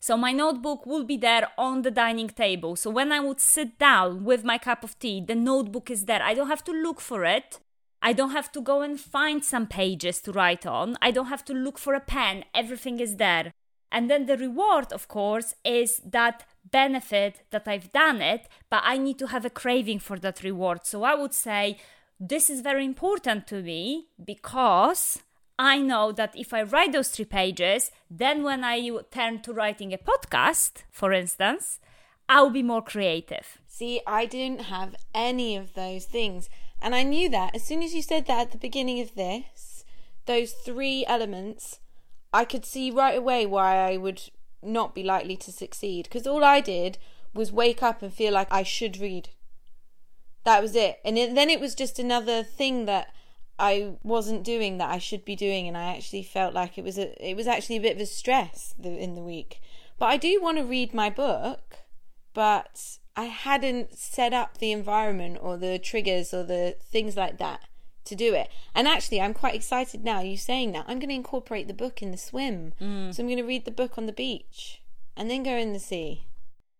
So 0.00 0.16
my 0.16 0.32
notebook 0.32 0.84
will 0.84 1.04
be 1.04 1.16
there 1.16 1.48
on 1.56 1.82
the 1.82 1.90
dining 1.90 2.28
table. 2.28 2.76
So 2.76 2.90
when 2.90 3.10
I 3.10 3.20
would 3.20 3.40
sit 3.40 3.78
down 3.78 4.24
with 4.24 4.44
my 4.44 4.58
cup 4.58 4.84
of 4.84 4.98
tea, 4.98 5.20
the 5.20 5.34
notebook 5.34 5.90
is 5.90 6.04
there. 6.04 6.22
I 6.22 6.34
don't 6.34 6.48
have 6.48 6.64
to 6.64 6.72
look 6.72 7.00
for 7.00 7.24
it. 7.24 7.58
I 8.02 8.12
don't 8.12 8.32
have 8.32 8.52
to 8.52 8.60
go 8.60 8.82
and 8.82 9.00
find 9.00 9.42
some 9.42 9.66
pages 9.66 10.20
to 10.20 10.32
write 10.32 10.66
on. 10.66 10.98
I 11.00 11.10
don't 11.10 11.28
have 11.28 11.44
to 11.46 11.54
look 11.54 11.78
for 11.78 11.94
a 11.94 12.00
pen. 12.00 12.44
Everything 12.54 13.00
is 13.00 13.16
there. 13.16 13.54
And 13.90 14.10
then 14.10 14.26
the 14.26 14.36
reward, 14.36 14.92
of 14.92 15.08
course, 15.08 15.54
is 15.64 16.02
that 16.04 16.44
benefit 16.70 17.44
that 17.50 17.66
I've 17.66 17.90
done 17.92 18.20
it, 18.20 18.46
but 18.68 18.82
I 18.84 18.98
need 18.98 19.18
to 19.20 19.28
have 19.28 19.46
a 19.46 19.50
craving 19.50 20.00
for 20.00 20.18
that 20.18 20.42
reward. 20.42 20.84
So 20.84 21.04
I 21.04 21.14
would 21.14 21.32
say 21.32 21.78
this 22.20 22.50
is 22.50 22.60
very 22.60 22.84
important 22.84 23.46
to 23.46 23.62
me 23.62 24.08
because 24.22 25.22
I 25.58 25.78
know 25.78 26.10
that 26.12 26.34
if 26.36 26.52
I 26.52 26.62
write 26.62 26.92
those 26.92 27.08
three 27.08 27.24
pages, 27.24 27.90
then 28.10 28.42
when 28.42 28.64
I 28.64 28.88
turn 29.10 29.40
to 29.42 29.52
writing 29.52 29.92
a 29.92 29.98
podcast, 29.98 30.82
for 30.90 31.12
instance, 31.12 31.78
I'll 32.28 32.50
be 32.50 32.62
more 32.62 32.82
creative. 32.82 33.58
See, 33.66 34.00
I 34.06 34.26
didn't 34.26 34.62
have 34.62 34.96
any 35.14 35.56
of 35.56 35.74
those 35.74 36.06
things. 36.06 36.48
And 36.82 36.94
I 36.94 37.02
knew 37.02 37.28
that 37.30 37.54
as 37.54 37.62
soon 37.62 37.82
as 37.82 37.94
you 37.94 38.02
said 38.02 38.26
that 38.26 38.40
at 38.40 38.50
the 38.52 38.58
beginning 38.58 39.00
of 39.00 39.14
this, 39.14 39.84
those 40.26 40.52
three 40.52 41.04
elements, 41.06 41.78
I 42.32 42.44
could 42.44 42.64
see 42.64 42.90
right 42.90 43.16
away 43.16 43.46
why 43.46 43.76
I 43.76 43.96
would 43.96 44.22
not 44.62 44.94
be 44.94 45.02
likely 45.02 45.36
to 45.36 45.52
succeed 45.52 46.04
because 46.04 46.26
all 46.26 46.42
I 46.42 46.60
did 46.60 46.98
was 47.32 47.52
wake 47.52 47.82
up 47.82 48.02
and 48.02 48.12
feel 48.12 48.32
like 48.32 48.48
I 48.50 48.62
should 48.64 48.98
read. 48.98 49.30
That 50.44 50.62
was 50.62 50.74
it. 50.74 50.98
And 51.04 51.16
it, 51.16 51.34
then 51.34 51.48
it 51.48 51.60
was 51.60 51.74
just 51.74 51.98
another 51.98 52.42
thing 52.42 52.86
that 52.86 53.14
I 53.58 53.96
wasn't 54.02 54.42
doing 54.44 54.78
that 54.78 54.90
I 54.90 54.98
should 54.98 55.24
be 55.24 55.36
doing 55.36 55.68
and 55.68 55.76
I 55.76 55.94
actually 55.94 56.24
felt 56.24 56.54
like 56.54 56.76
it 56.76 56.84
was 56.84 56.98
a 56.98 57.14
it 57.24 57.36
was 57.36 57.46
actually 57.46 57.76
a 57.76 57.80
bit 57.80 57.96
of 57.96 58.02
a 58.02 58.06
stress 58.06 58.74
in 58.82 59.14
the 59.14 59.22
week. 59.22 59.60
But 59.98 60.06
I 60.06 60.16
do 60.16 60.42
want 60.42 60.58
to 60.58 60.64
read 60.64 60.92
my 60.92 61.08
book, 61.08 61.76
but 62.32 62.98
I 63.16 63.24
hadn't 63.24 63.96
set 63.96 64.32
up 64.32 64.58
the 64.58 64.72
environment 64.72 65.38
or 65.40 65.56
the 65.56 65.78
triggers 65.78 66.34
or 66.34 66.42
the 66.42 66.76
things 66.82 67.16
like 67.16 67.38
that 67.38 67.60
to 68.06 68.14
do 68.14 68.34
it. 68.34 68.48
And 68.74 68.88
actually, 68.88 69.20
I'm 69.20 69.34
quite 69.34 69.54
excited 69.54 70.04
now. 70.04 70.20
You 70.20 70.36
saying 70.36 70.72
that 70.72 70.84
I'm 70.88 70.98
going 70.98 71.10
to 71.10 71.14
incorporate 71.14 71.68
the 71.68 71.74
book 71.74 72.02
in 72.02 72.10
the 72.10 72.18
swim. 72.18 72.72
Mm. 72.80 73.14
So 73.14 73.22
I'm 73.22 73.28
going 73.28 73.38
to 73.38 73.44
read 73.44 73.64
the 73.64 73.70
book 73.70 73.96
on 73.96 74.06
the 74.06 74.12
beach 74.12 74.82
and 75.16 75.30
then 75.30 75.42
go 75.42 75.56
in 75.56 75.72
the 75.72 75.78
sea. 75.78 76.26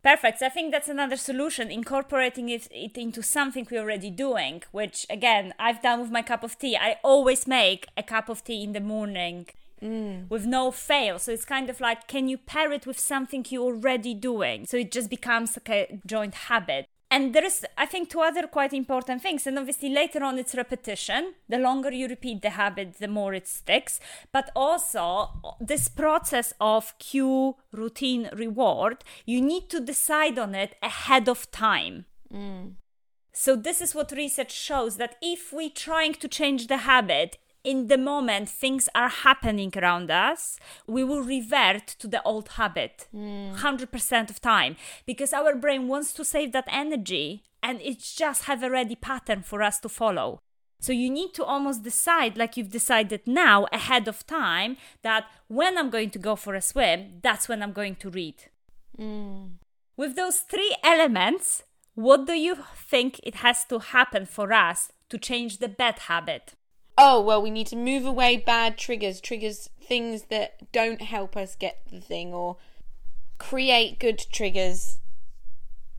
Perfect. 0.04 0.40
So 0.40 0.46
I 0.46 0.50
think 0.50 0.70
that's 0.70 0.90
another 0.90 1.16
solution, 1.16 1.70
incorporating 1.70 2.50
it, 2.50 2.68
it 2.70 2.98
into 2.98 3.22
something 3.22 3.66
we're 3.70 3.80
already 3.80 4.10
doing, 4.10 4.62
which 4.70 5.06
again, 5.08 5.54
I've 5.58 5.80
done 5.80 6.00
with 6.00 6.10
my 6.10 6.20
cup 6.20 6.44
of 6.44 6.58
tea. 6.58 6.76
I 6.76 6.98
always 7.02 7.46
make 7.46 7.86
a 7.96 8.02
cup 8.02 8.28
of 8.28 8.44
tea 8.44 8.62
in 8.62 8.74
the 8.74 8.80
morning 8.80 9.46
mm. 9.82 10.28
with 10.28 10.44
no 10.44 10.70
fail. 10.70 11.18
So 11.18 11.32
it's 11.32 11.46
kind 11.46 11.70
of 11.70 11.80
like, 11.80 12.06
can 12.06 12.28
you 12.28 12.36
pair 12.36 12.70
it 12.70 12.86
with 12.86 12.98
something 13.00 13.46
you're 13.48 13.62
already 13.64 14.12
doing? 14.12 14.66
So 14.66 14.76
it 14.76 14.92
just 14.92 15.08
becomes 15.08 15.56
like 15.56 15.70
a 15.70 16.00
joint 16.06 16.34
habit. 16.34 16.86
And 17.14 17.32
there 17.32 17.44
is, 17.44 17.64
I 17.78 17.86
think, 17.86 18.10
two 18.10 18.22
other 18.22 18.48
quite 18.48 18.72
important 18.72 19.22
things. 19.22 19.46
And 19.46 19.56
obviously, 19.56 19.88
later 19.88 20.24
on, 20.24 20.36
it's 20.36 20.56
repetition. 20.56 21.34
The 21.48 21.58
longer 21.58 21.92
you 21.92 22.08
repeat 22.08 22.42
the 22.42 22.50
habit, 22.50 22.96
the 22.98 23.06
more 23.06 23.32
it 23.34 23.46
sticks. 23.46 24.00
But 24.32 24.50
also, 24.56 25.28
this 25.60 25.86
process 25.86 26.52
of 26.60 26.92
cue, 26.98 27.54
routine, 27.70 28.30
reward, 28.32 29.04
you 29.26 29.40
need 29.40 29.70
to 29.70 29.78
decide 29.78 30.40
on 30.40 30.56
it 30.56 30.74
ahead 30.82 31.28
of 31.28 31.48
time. 31.52 32.06
Mm. 32.32 32.72
So, 33.32 33.54
this 33.54 33.80
is 33.80 33.94
what 33.94 34.10
research 34.10 34.50
shows 34.50 34.96
that 34.96 35.14
if 35.22 35.52
we're 35.52 35.70
trying 35.70 36.14
to 36.14 36.26
change 36.26 36.66
the 36.66 36.78
habit, 36.78 37.38
in 37.64 37.88
the 37.88 37.98
moment 37.98 38.48
things 38.48 38.88
are 38.94 39.08
happening 39.08 39.72
around 39.76 40.10
us, 40.10 40.58
we 40.86 41.02
will 41.02 41.22
revert 41.22 41.86
to 41.86 42.06
the 42.06 42.22
old 42.22 42.50
habit 42.50 43.08
hmm. 43.10 43.54
100% 43.54 44.30
of 44.30 44.40
time 44.40 44.76
because 45.06 45.32
our 45.32 45.56
brain 45.56 45.88
wants 45.88 46.12
to 46.12 46.24
save 46.24 46.52
that 46.52 46.68
energy 46.70 47.42
and 47.62 47.80
it 47.80 47.98
just 47.98 48.44
have 48.44 48.62
a 48.62 48.70
ready 48.70 48.94
pattern 48.94 49.42
for 49.42 49.62
us 49.62 49.80
to 49.80 49.88
follow. 49.88 50.38
So 50.80 50.92
you 50.92 51.08
need 51.08 51.32
to 51.34 51.44
almost 51.44 51.82
decide, 51.82 52.36
like 52.36 52.58
you've 52.58 52.68
decided 52.68 53.22
now 53.26 53.66
ahead 53.72 54.06
of 54.06 54.26
time, 54.26 54.76
that 55.02 55.24
when 55.48 55.78
I'm 55.78 55.88
going 55.88 56.10
to 56.10 56.18
go 56.18 56.36
for 56.36 56.54
a 56.54 56.60
swim, 56.60 57.20
that's 57.22 57.48
when 57.48 57.62
I'm 57.62 57.72
going 57.72 57.96
to 57.96 58.10
read. 58.10 58.34
Hmm. 58.94 59.44
With 59.96 60.14
those 60.14 60.40
three 60.40 60.76
elements, 60.84 61.62
what 61.94 62.26
do 62.26 62.34
you 62.34 62.58
think 62.76 63.18
it 63.22 63.36
has 63.36 63.64
to 63.66 63.78
happen 63.78 64.26
for 64.26 64.52
us 64.52 64.92
to 65.08 65.16
change 65.16 65.58
the 65.58 65.68
bad 65.68 66.00
habit? 66.00 66.54
Oh, 66.96 67.20
well, 67.20 67.42
we 67.42 67.50
need 67.50 67.66
to 67.68 67.76
move 67.76 68.04
away 68.04 68.36
bad 68.36 68.78
triggers, 68.78 69.20
triggers, 69.20 69.68
things 69.82 70.24
that 70.24 70.70
don't 70.72 71.02
help 71.02 71.36
us 71.36 71.56
get 71.56 71.80
the 71.90 72.00
thing, 72.00 72.32
or 72.32 72.56
create 73.38 73.98
good 73.98 74.24
triggers. 74.32 74.98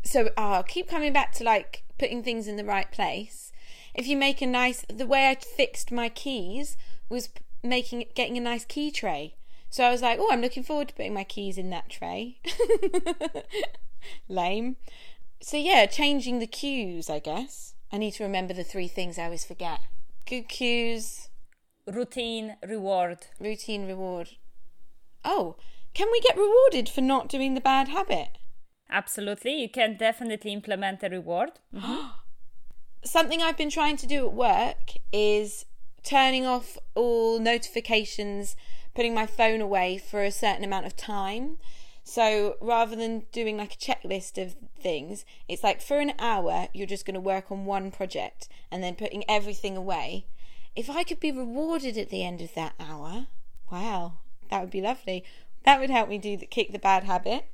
So, 0.03 0.29
ah, 0.37 0.61
keep 0.61 0.87
coming 0.87 1.11
back 1.11 1.33
to 1.33 1.43
like 1.43 1.83
putting 1.97 2.23
things 2.23 2.47
in 2.47 2.55
the 2.55 2.63
right 2.63 2.91
place. 2.91 3.51
If 3.93 4.07
you 4.07 4.17
make 4.17 4.41
a 4.41 4.47
nice, 4.47 4.85
the 4.93 5.07
way 5.07 5.29
I 5.29 5.35
fixed 5.35 5.91
my 5.91 6.09
keys 6.09 6.77
was 7.09 7.29
making 7.63 8.05
getting 8.13 8.37
a 8.37 8.41
nice 8.41 8.65
key 8.65 8.91
tray. 8.91 9.35
So 9.69 9.83
I 9.83 9.91
was 9.91 10.01
like, 10.01 10.19
oh, 10.21 10.29
I'm 10.31 10.41
looking 10.41 10.63
forward 10.63 10.89
to 10.89 10.93
putting 10.93 11.13
my 11.13 11.23
keys 11.23 11.57
in 11.57 11.69
that 11.71 11.89
tray. 11.89 12.39
Lame. 14.29 14.77
So 15.41 15.57
yeah, 15.57 15.85
changing 15.85 16.39
the 16.39 16.47
cues, 16.47 17.09
I 17.09 17.19
guess. 17.19 17.73
I 17.91 17.97
need 17.97 18.11
to 18.11 18.23
remember 18.23 18.53
the 18.53 18.63
three 18.63 18.87
things 18.87 19.17
I 19.17 19.25
always 19.25 19.45
forget. 19.45 19.79
Good 20.25 20.49
cues, 20.49 21.29
Routine, 21.85 22.57
reward. 22.67 23.27
routine, 23.39 23.85
reward. 23.87 24.31
Oh, 25.23 25.55
can 25.93 26.07
we 26.11 26.19
get 26.19 26.35
rewarded 26.37 26.89
for 26.89 27.01
not 27.01 27.29
doing 27.29 27.53
the 27.53 27.61
bad 27.61 27.89
habit? 27.89 28.29
Absolutely. 28.89 29.61
You 29.61 29.69
can 29.69 29.97
definitely 29.97 30.51
implement 30.51 31.03
a 31.03 31.09
reward. 31.09 31.51
Mm-hmm. 31.73 32.07
Something 33.03 33.41
I've 33.41 33.57
been 33.57 33.69
trying 33.69 33.97
to 33.97 34.07
do 34.07 34.25
at 34.25 34.33
work 34.33 34.93
is 35.13 35.65
turning 36.03 36.45
off 36.45 36.77
all 36.95 37.39
notifications, 37.39 38.55
putting 38.95 39.13
my 39.13 39.27
phone 39.27 39.61
away 39.61 39.97
for 39.99 40.23
a 40.23 40.31
certain 40.31 40.63
amount 40.63 40.87
of 40.87 40.95
time. 40.95 41.57
So 42.07 42.55
rather 42.61 42.95
than 42.95 43.23
doing 43.31 43.57
like 43.57 43.73
a 43.73 43.77
checklist 43.77 44.41
of 44.41 44.55
things, 44.79 45.25
it's 45.49 45.63
like 45.63 45.81
for 45.81 45.97
an 45.97 46.13
hour, 46.19 46.67
you're 46.71 46.87
just 46.87 47.03
going 47.03 47.15
to 47.15 47.19
work 47.19 47.51
on 47.51 47.65
one 47.65 47.89
project 47.89 48.47
and 48.71 48.83
then 48.83 48.93
putting 48.93 49.23
everything 49.27 49.75
away. 49.75 50.27
If 50.75 50.87
I 50.87 51.03
could 51.03 51.19
be 51.19 51.31
rewarded 51.31 51.97
at 51.97 52.09
the 52.09 52.23
end 52.23 52.41
of 52.41 52.53
that 52.53 52.75
hour, 52.79 53.25
wow, 53.71 54.13
that 54.49 54.61
would 54.61 54.69
be 54.69 54.81
lovely. 54.81 55.25
That 55.63 55.79
would 55.79 55.89
help 55.89 56.07
me 56.07 56.19
do 56.19 56.37
the, 56.37 56.45
kick 56.45 56.71
the 56.71 56.79
bad 56.79 57.05
habit. 57.05 57.45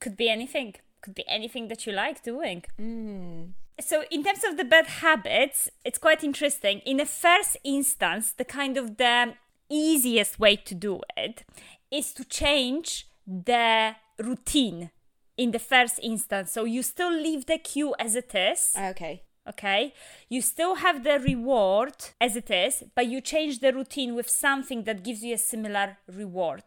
Could 0.00 0.16
be 0.16 0.28
anything. 0.28 0.74
Could 1.02 1.14
be 1.14 1.24
anything 1.28 1.68
that 1.68 1.86
you 1.86 1.92
like 1.92 2.24
doing. 2.24 2.64
Mm. 2.80 3.52
So, 3.80 4.02
in 4.10 4.24
terms 4.24 4.42
of 4.44 4.56
the 4.56 4.64
bad 4.64 4.86
habits, 4.86 5.70
it's 5.84 5.98
quite 5.98 6.24
interesting. 6.24 6.80
In 6.80 6.96
the 6.96 7.06
first 7.06 7.56
instance, 7.62 8.32
the 8.32 8.44
kind 8.44 8.76
of 8.76 8.96
the 8.96 9.34
easiest 9.70 10.40
way 10.40 10.56
to 10.56 10.74
do 10.74 11.00
it 11.16 11.44
is 11.92 12.12
to 12.14 12.24
change 12.24 13.06
the 13.26 13.96
routine 14.18 14.90
in 15.36 15.50
the 15.52 15.58
first 15.58 15.98
instance. 16.02 16.52
So, 16.52 16.64
you 16.64 16.82
still 16.82 17.12
leave 17.12 17.46
the 17.46 17.58
cue 17.58 17.94
as 17.98 18.14
it 18.14 18.34
is. 18.34 18.74
Okay. 18.76 19.22
okay 19.48 19.94
you 20.28 20.40
still 20.42 20.76
have 20.76 21.02
the 21.02 21.18
reward 21.18 21.94
as 22.20 22.36
it 22.36 22.50
is 22.50 22.84
but 22.94 23.06
you 23.06 23.20
change 23.20 23.60
the 23.60 23.72
routine 23.72 24.14
with 24.14 24.28
something 24.28 24.84
that 24.84 25.02
gives 25.02 25.24
you 25.24 25.34
a 25.34 25.38
similar 25.38 25.96
reward 26.06 26.62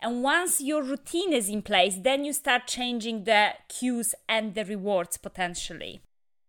and 0.00 0.22
once 0.22 0.60
your 0.60 0.82
routine 0.82 1.32
is 1.32 1.48
in 1.48 1.62
place 1.62 1.96
then 2.02 2.24
you 2.24 2.32
start 2.32 2.66
changing 2.66 3.24
the 3.24 3.50
cues 3.68 4.14
and 4.28 4.54
the 4.54 4.64
rewards 4.64 5.16
potentially 5.18 6.00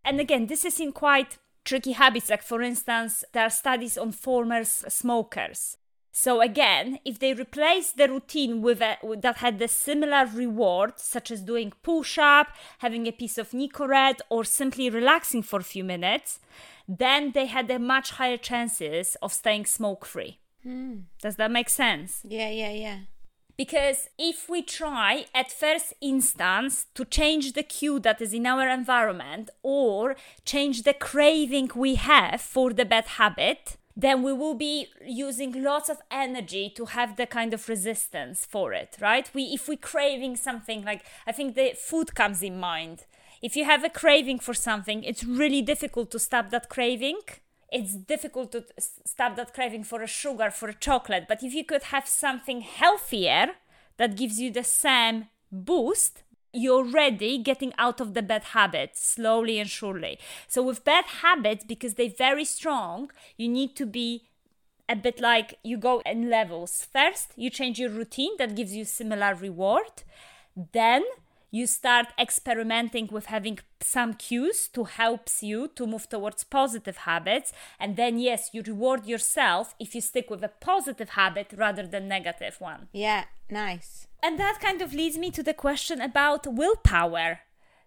and 0.06 0.20
again 0.20 0.48
this 0.48 0.64
is 0.64 0.80
in 0.80 0.92
quite 0.92 1.38
tricky 1.66 1.92
habits 1.92 2.30
like 2.30 2.44
for 2.44 2.62
instance 2.62 3.24
there 3.34 3.44
are 3.44 3.50
studies 3.50 3.98
on 3.98 4.12
former 4.12 4.64
smokers 4.64 5.78
so 6.20 6.42
again, 6.42 6.98
if 7.06 7.20
they 7.20 7.32
replace 7.36 7.92
the 7.92 8.10
routine 8.10 8.64
with 8.64 8.82
a 8.82 8.98
that 9.22 9.38
had 9.38 9.60
the 9.60 9.68
similar 9.68 10.26
reward, 10.26 10.94
such 10.98 11.30
as 11.30 11.42
doing 11.42 11.74
push-up, 11.84 12.48
having 12.80 13.06
a 13.06 13.12
piece 13.12 13.38
of 13.38 13.52
Nicorette, 13.52 14.22
or 14.28 14.44
simply 14.44 14.90
relaxing 14.90 15.44
for 15.44 15.60
a 15.60 15.72
few 15.76 15.84
minutes, 15.84 16.40
then 16.88 17.34
they 17.34 17.46
had 17.46 17.70
a 17.70 17.78
much 17.78 18.10
higher 18.14 18.38
chances 18.38 19.16
of 19.22 19.32
staying 19.32 19.68
smoke-free. 19.68 20.40
Hmm. 20.64 20.96
Does 21.22 21.36
that 21.36 21.52
make 21.52 21.70
sense? 21.70 22.22
Yeah, 22.24 22.50
yeah, 22.50 22.72
yeah. 22.72 23.00
Because 23.56 24.10
if 24.18 24.50
we 24.50 24.64
try 24.64 25.26
at 25.36 25.52
first 25.52 25.94
instance 26.02 26.88
to 26.96 27.06
change 27.06 27.54
the 27.54 27.62
cue 27.62 28.00
that 28.00 28.22
is 28.22 28.34
in 28.34 28.48
our 28.48 28.68
environment 28.68 29.52
or 29.62 30.16
change 30.46 30.82
the 30.82 30.96
craving 30.96 31.70
we 31.76 31.94
have 31.94 32.42
for 32.42 32.74
the 32.74 32.86
bad 32.86 33.06
habit, 33.06 33.78
then 34.00 34.22
we 34.22 34.32
will 34.32 34.54
be 34.54 34.88
using 35.04 35.64
lots 35.64 35.90
of 35.90 35.98
energy 36.12 36.72
to 36.76 36.86
have 36.86 37.18
the 37.18 37.26
kind 37.26 37.54
of 37.54 37.68
resistance 37.68 38.46
for 38.46 38.72
it, 38.72 38.96
right? 39.02 39.30
We 39.34 39.44
if 39.46 39.68
we're 39.68 39.78
craving 39.78 40.36
something 40.38 40.86
like 40.86 41.04
I 41.26 41.32
think 41.32 41.56
the 41.56 41.74
food 41.76 42.14
comes 42.14 42.44
in 42.44 42.60
mind. 42.60 43.06
If 43.42 43.56
you 43.56 43.66
have 43.66 43.84
a 43.84 43.90
craving 43.90 44.40
for 44.40 44.54
something, 44.54 45.04
it's 45.04 45.24
really 45.24 45.62
difficult 45.62 46.12
to 46.12 46.20
stop 46.20 46.52
that 46.52 46.70
craving 46.70 47.20
it's 47.72 47.96
difficult 47.96 48.52
to 48.54 48.64
stop 49.06 49.36
that 49.36 49.54
craving 49.54 49.84
for 49.84 50.02
a 50.02 50.08
sugar, 50.08 50.50
for 50.50 50.70
a 50.70 50.74
chocolate. 50.74 51.26
But 51.28 51.44
if 51.44 51.54
you 51.54 51.66
could 51.66 51.84
have 51.84 52.08
something 52.08 52.62
healthier 52.62 53.48
that 53.98 54.16
gives 54.16 54.40
you 54.40 54.52
the 54.52 54.64
same 54.64 55.28
boost, 55.52 56.24
you're 56.58 56.86
already 56.86 57.38
getting 57.38 57.74
out 57.78 58.02
of 58.02 58.14
the 58.14 58.22
bad 58.22 58.44
habits 58.46 59.06
slowly 59.06 59.60
and 59.60 59.70
surely. 59.70 60.18
So 60.48 60.64
with 60.64 60.84
bad 60.84 61.06
habits, 61.06 61.64
because 61.64 61.94
they're 61.94 62.10
very 62.10 62.46
strong, 62.46 63.12
you 63.38 63.48
need 63.48 63.76
to 63.76 63.86
be 63.86 64.24
a 64.90 64.96
bit 64.96 65.20
like 65.20 65.60
you 65.64 65.78
go 65.78 66.02
in 66.06 66.30
levels. 66.30 66.88
First, 66.92 67.34
you 67.36 67.50
change 67.50 67.80
your 67.80 67.90
routine 67.90 68.32
that 68.40 68.56
gives 68.56 68.76
you 68.76 68.86
similar 68.86 69.36
reward. 69.36 70.04
Then 70.72 71.04
you 71.52 71.68
start 71.68 72.08
experimenting 72.20 73.08
with 73.12 73.28
having 73.28 73.60
some 73.82 74.14
cues 74.14 74.68
to 74.70 74.86
helps 74.86 75.44
you 75.44 75.68
to 75.76 75.88
move 75.88 76.10
towards 76.10 76.44
positive 76.44 76.98
habits 76.98 77.54
and 77.80 77.96
then 77.96 78.20
yes 78.20 78.50
you 78.52 78.62
reward 78.64 79.06
yourself 79.06 79.74
if 79.80 79.96
you 79.96 80.02
stick 80.02 80.30
with 80.30 80.44
a 80.44 80.50
positive 80.50 81.10
habit 81.12 81.54
rather 81.56 81.88
than 81.88 82.08
negative 82.08 82.60
one 82.60 82.90
Yeah, 82.92 83.26
nice. 83.50 84.07
And 84.22 84.40
that 84.40 84.60
kind 84.60 84.82
of 84.82 84.94
leads 84.94 85.18
me 85.18 85.32
to 85.32 85.44
the 85.44 85.54
question 85.54 86.02
about 86.02 86.46
willpower 86.48 87.40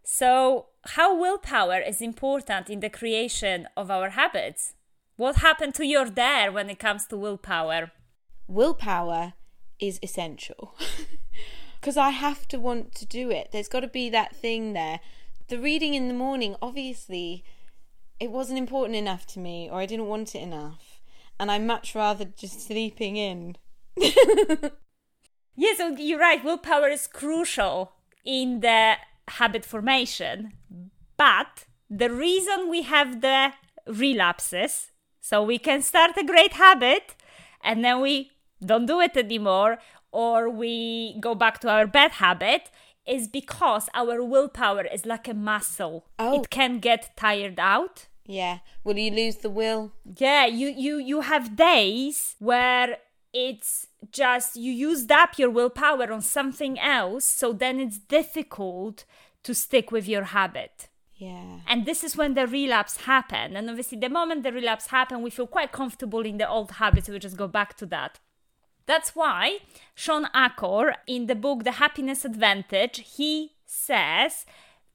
so 0.02 0.66
how 0.96 1.14
willpower 1.14 1.78
is 1.78 2.00
important 2.00 2.70
in 2.70 2.80
the 2.80 2.90
creation 2.90 3.68
of 3.76 3.90
our 3.90 4.10
habits 4.10 4.74
what 5.16 5.36
happened 5.36 5.74
to 5.74 5.86
your 5.86 6.06
dare 6.06 6.50
when 6.50 6.70
it 6.70 6.78
comes 6.78 7.06
to 7.06 7.16
willpower 7.16 7.90
willpower 8.48 9.34
is 9.78 9.98
essential 10.02 10.76
because 11.80 11.96
I 11.96 12.10
have 12.10 12.46
to 12.48 12.60
want 12.60 12.94
to 12.96 13.06
do 13.06 13.30
it. 13.30 13.48
There's 13.52 13.68
got 13.68 13.80
to 13.80 13.88
be 13.88 14.10
that 14.10 14.36
thing 14.36 14.74
there. 14.74 15.00
The 15.48 15.58
reading 15.58 15.94
in 15.94 16.08
the 16.08 16.14
morning, 16.14 16.54
obviously, 16.60 17.42
it 18.20 18.30
wasn't 18.30 18.58
important 18.58 18.96
enough 18.96 19.26
to 19.28 19.38
me, 19.38 19.68
or 19.70 19.80
I 19.80 19.86
didn't 19.86 20.06
want 20.06 20.34
it 20.34 20.42
enough, 20.42 21.00
and 21.38 21.50
I'm 21.50 21.66
much 21.66 21.94
rather 21.94 22.26
just 22.26 22.66
sleeping 22.66 23.16
in. 23.16 23.56
Yes, 25.56 25.78
so 25.78 25.88
you're 25.96 26.18
right. 26.18 26.44
Willpower 26.44 26.88
is 26.88 27.06
crucial 27.06 27.92
in 28.24 28.60
the 28.60 28.94
habit 29.28 29.64
formation. 29.64 30.52
But 31.16 31.64
the 31.88 32.10
reason 32.10 32.70
we 32.70 32.82
have 32.82 33.20
the 33.20 33.52
relapses, 33.86 34.92
so 35.20 35.42
we 35.42 35.58
can 35.58 35.82
start 35.82 36.16
a 36.16 36.24
great 36.24 36.54
habit 36.54 37.14
and 37.62 37.84
then 37.84 38.00
we 38.00 38.30
don't 38.64 38.86
do 38.86 39.00
it 39.00 39.16
anymore, 39.16 39.78
or 40.12 40.48
we 40.48 41.18
go 41.20 41.34
back 41.34 41.60
to 41.60 41.70
our 41.70 41.86
bad 41.86 42.12
habit, 42.12 42.70
is 43.06 43.28
because 43.28 43.88
our 43.94 44.22
willpower 44.22 44.84
is 44.84 45.06
like 45.06 45.28
a 45.28 45.34
muscle. 45.34 46.06
Oh. 46.18 46.40
It 46.40 46.50
can 46.50 46.78
get 46.78 47.16
tired 47.16 47.58
out. 47.58 48.06
Yeah. 48.26 48.58
Will 48.84 48.98
you 48.98 49.10
lose 49.10 49.36
the 49.36 49.50
will? 49.50 49.92
Yeah, 50.04 50.46
you 50.46 50.68
you 50.68 50.98
you 50.98 51.22
have 51.22 51.56
days 51.56 52.36
where 52.38 52.98
it's 53.32 53.86
just 54.10 54.56
you 54.56 54.72
used 54.72 55.10
up 55.12 55.38
your 55.38 55.50
willpower 55.50 56.12
on 56.12 56.22
something 56.22 56.78
else, 56.78 57.24
so 57.24 57.52
then 57.52 57.80
it's 57.80 57.98
difficult 57.98 59.04
to 59.42 59.54
stick 59.54 59.90
with 59.90 60.08
your 60.08 60.24
habit. 60.24 60.88
Yeah. 61.16 61.60
And 61.66 61.84
this 61.84 62.02
is 62.02 62.16
when 62.16 62.34
the 62.34 62.46
relapse 62.46 63.02
happen. 63.02 63.54
And 63.54 63.68
obviously 63.68 63.98
the 63.98 64.08
moment 64.08 64.42
the 64.42 64.52
relapse 64.52 64.86
happen, 64.86 65.20
we 65.22 65.30
feel 65.30 65.46
quite 65.46 65.70
comfortable 65.70 66.20
in 66.20 66.38
the 66.38 66.48
old 66.48 66.72
habits, 66.72 67.08
we 67.08 67.18
just 67.18 67.36
go 67.36 67.46
back 67.46 67.76
to 67.76 67.86
that. 67.86 68.18
That's 68.86 69.14
why 69.14 69.58
Shawn 69.94 70.28
Achor 70.34 70.96
in 71.06 71.26
the 71.26 71.34
book 71.34 71.64
The 71.64 71.72
Happiness 71.72 72.24
Advantage, 72.24 73.04
he 73.16 73.52
says 73.66 74.46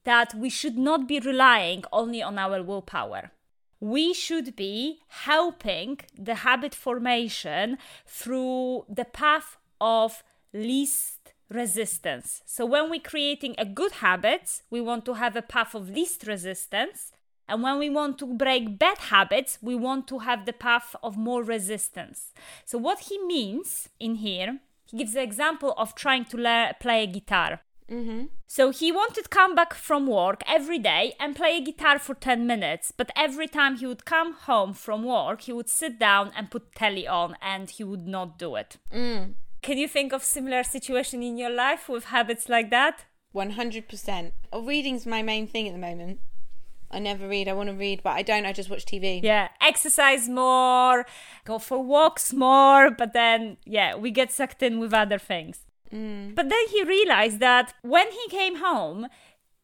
that 0.03 0.33
we 0.33 0.49
should 0.49 0.77
not 0.77 1.07
be 1.07 1.19
relying 1.19 1.83
only 1.93 2.21
on 2.21 2.37
our 2.37 2.61
willpower. 2.63 3.31
We 3.79 4.13
should 4.13 4.55
be 4.55 4.99
helping 5.07 5.99
the 6.17 6.35
habit 6.35 6.73
formation 6.73 7.77
through 8.05 8.85
the 8.89 9.05
path 9.05 9.57
of 9.79 10.23
least 10.53 11.33
resistance. 11.49 12.41
So 12.45 12.65
when 12.65 12.89
we're 12.89 12.99
creating 12.99 13.55
a 13.57 13.65
good 13.65 13.93
habit, 13.93 14.61
we 14.69 14.81
want 14.81 15.05
to 15.05 15.13
have 15.13 15.35
a 15.35 15.41
path 15.41 15.75
of 15.75 15.89
least 15.89 16.25
resistance. 16.25 17.11
And 17.47 17.61
when 17.61 17.77
we 17.77 17.89
want 17.89 18.17
to 18.19 18.33
break 18.33 18.79
bad 18.79 18.97
habits, 18.97 19.59
we 19.61 19.75
want 19.75 20.07
to 20.07 20.19
have 20.19 20.45
the 20.45 20.53
path 20.53 20.95
of 21.03 21.17
more 21.17 21.43
resistance. 21.43 22.33
So 22.65 22.77
what 22.77 22.99
he 23.01 23.19
means 23.23 23.89
in 23.99 24.15
here, 24.15 24.59
he 24.85 24.97
gives 24.97 25.13
the 25.13 25.21
example 25.21 25.73
of 25.77 25.93
trying 25.93 26.25
to 26.25 26.37
le- 26.37 26.75
play 26.79 27.03
a 27.03 27.07
guitar. 27.07 27.61
Mm-hmm. 27.91 28.25
So 28.47 28.71
he 28.71 28.91
wanted 28.91 29.23
to 29.23 29.29
come 29.29 29.53
back 29.55 29.73
from 29.73 30.07
work 30.07 30.41
every 30.47 30.79
day 30.79 31.13
and 31.19 31.35
play 31.35 31.57
a 31.57 31.61
guitar 31.61 31.99
for 31.99 32.15
10 32.15 32.47
minutes. 32.47 32.91
But 32.95 33.11
every 33.15 33.47
time 33.47 33.77
he 33.77 33.85
would 33.85 34.05
come 34.05 34.33
home 34.33 34.73
from 34.73 35.03
work, 35.03 35.41
he 35.41 35.53
would 35.53 35.69
sit 35.69 35.99
down 35.99 36.31
and 36.35 36.51
put 36.51 36.73
telly 36.73 37.07
on 37.07 37.35
and 37.41 37.69
he 37.69 37.83
would 37.83 38.07
not 38.07 38.39
do 38.39 38.55
it. 38.55 38.77
Mm. 38.93 39.33
Can 39.61 39.77
you 39.77 39.87
think 39.87 40.13
of 40.13 40.23
similar 40.23 40.63
situation 40.63 41.23
in 41.23 41.37
your 41.37 41.49
life 41.49 41.89
with 41.89 42.05
habits 42.05 42.49
like 42.49 42.69
that? 42.71 43.05
100%. 43.33 44.31
Oh, 44.53 44.61
reading's 44.61 45.05
my 45.05 45.21
main 45.21 45.47
thing 45.47 45.67
at 45.67 45.73
the 45.73 45.79
moment. 45.79 46.19
I 46.91 46.99
never 46.99 47.27
read. 47.27 47.47
I 47.47 47.53
want 47.53 47.69
to 47.69 47.75
read, 47.75 48.01
but 48.03 48.11
I 48.11 48.21
don't. 48.21 48.45
I 48.45 48.53
just 48.53 48.69
watch 48.69 48.85
TV. 48.85 49.21
Yeah, 49.21 49.49
exercise 49.59 50.29
more, 50.29 51.05
go 51.43 51.59
for 51.59 51.83
walks 51.83 52.31
more, 52.31 52.91
but 52.91 53.11
then, 53.11 53.57
yeah, 53.65 53.95
we 53.95 54.11
get 54.11 54.31
sucked 54.31 54.63
in 54.63 54.79
with 54.79 54.93
other 54.93 55.17
things. 55.17 55.64
Mm. 55.93 56.35
But 56.35 56.49
then 56.49 56.67
he 56.69 56.83
realized 56.83 57.39
that 57.39 57.73
when 57.81 58.11
he 58.11 58.27
came 58.29 58.57
home, 58.57 59.07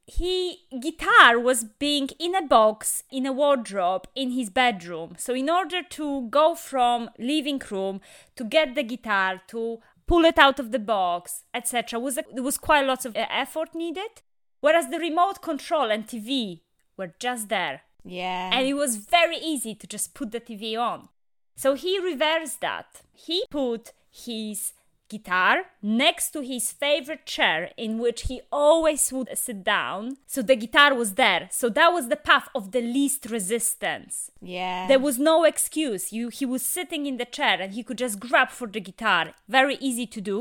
he 0.05 0.59
guitar 0.81 1.39
was 1.39 1.63
being 1.63 2.09
in 2.19 2.35
a 2.35 2.41
box 2.41 3.03
in 3.11 3.25
a 3.25 3.31
wardrobe 3.31 4.07
in 4.15 4.31
his 4.31 4.49
bedroom. 4.49 5.15
So 5.17 5.33
in 5.33 5.49
order 5.49 5.81
to 5.83 6.27
go 6.29 6.55
from 6.55 7.09
living 7.17 7.61
room 7.69 8.01
to 8.35 8.43
get 8.43 8.75
the 8.75 8.83
guitar 8.83 9.41
to 9.47 9.79
pull 10.07 10.25
it 10.25 10.37
out 10.37 10.59
of 10.59 10.71
the 10.71 10.79
box, 10.79 11.43
etc., 11.53 11.99
was 11.99 12.17
a, 12.17 12.23
there 12.33 12.43
was 12.43 12.57
quite 12.57 12.85
lots 12.85 13.05
of 13.05 13.15
uh, 13.15 13.25
effort 13.29 13.73
needed. 13.73 14.21
Whereas 14.59 14.89
the 14.89 14.99
remote 14.99 15.41
control 15.41 15.89
and 15.89 16.05
TV 16.05 16.61
were 16.97 17.13
just 17.19 17.49
there, 17.49 17.81
Yeah. 18.03 18.51
and 18.53 18.67
it 18.67 18.73
was 18.75 18.97
very 18.97 19.37
easy 19.37 19.73
to 19.75 19.87
just 19.87 20.13
put 20.13 20.31
the 20.31 20.39
TV 20.41 20.77
on. 20.77 21.09
So 21.55 21.73
he 21.73 21.97
reversed 21.99 22.61
that. 22.61 23.01
He 23.13 23.45
put 23.49 23.93
his 24.11 24.73
guitar 25.13 25.53
next 25.81 26.25
to 26.33 26.39
his 26.51 26.71
favorite 26.83 27.25
chair 27.35 27.59
in 27.85 27.91
which 28.03 28.21
he 28.29 28.37
always 28.63 29.03
would 29.13 29.29
sit 29.45 29.59
down. 29.63 30.01
So 30.33 30.39
the 30.41 30.55
guitar 30.63 30.91
was 31.01 31.11
there. 31.23 31.43
So 31.51 31.65
that 31.77 31.89
was 31.97 32.05
the 32.07 32.21
path 32.29 32.47
of 32.59 32.63
the 32.75 32.81
least 32.97 33.21
resistance. 33.37 34.13
yeah. 34.57 34.87
There 34.87 35.03
was 35.07 35.17
no 35.31 35.37
excuse. 35.51 36.03
You 36.15 36.23
he 36.39 36.45
was 36.53 36.63
sitting 36.77 37.03
in 37.09 37.17
the 37.17 37.29
chair 37.37 37.57
and 37.61 37.71
he 37.73 37.83
could 37.87 37.99
just 38.05 38.19
grab 38.25 38.49
for 38.59 38.67
the 38.75 38.83
guitar. 38.89 39.23
Very 39.59 39.77
easy 39.89 40.07
to 40.15 40.21
do. 40.31 40.37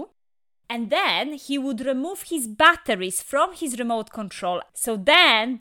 And 0.74 0.82
then 0.98 1.24
he 1.46 1.56
would 1.64 1.80
remove 1.92 2.20
his 2.32 2.44
batteries 2.64 3.18
from 3.30 3.48
his 3.62 3.72
remote 3.82 4.10
control. 4.20 4.58
So 4.72 4.92
then 4.96 5.60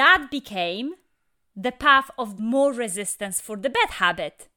that 0.00 0.20
became 0.38 0.88
the 1.66 1.74
path 1.86 2.08
of 2.22 2.38
more 2.54 2.72
resistance 2.72 3.40
for 3.46 3.56
the 3.56 3.70
bad 3.78 3.90
habit 4.04 4.48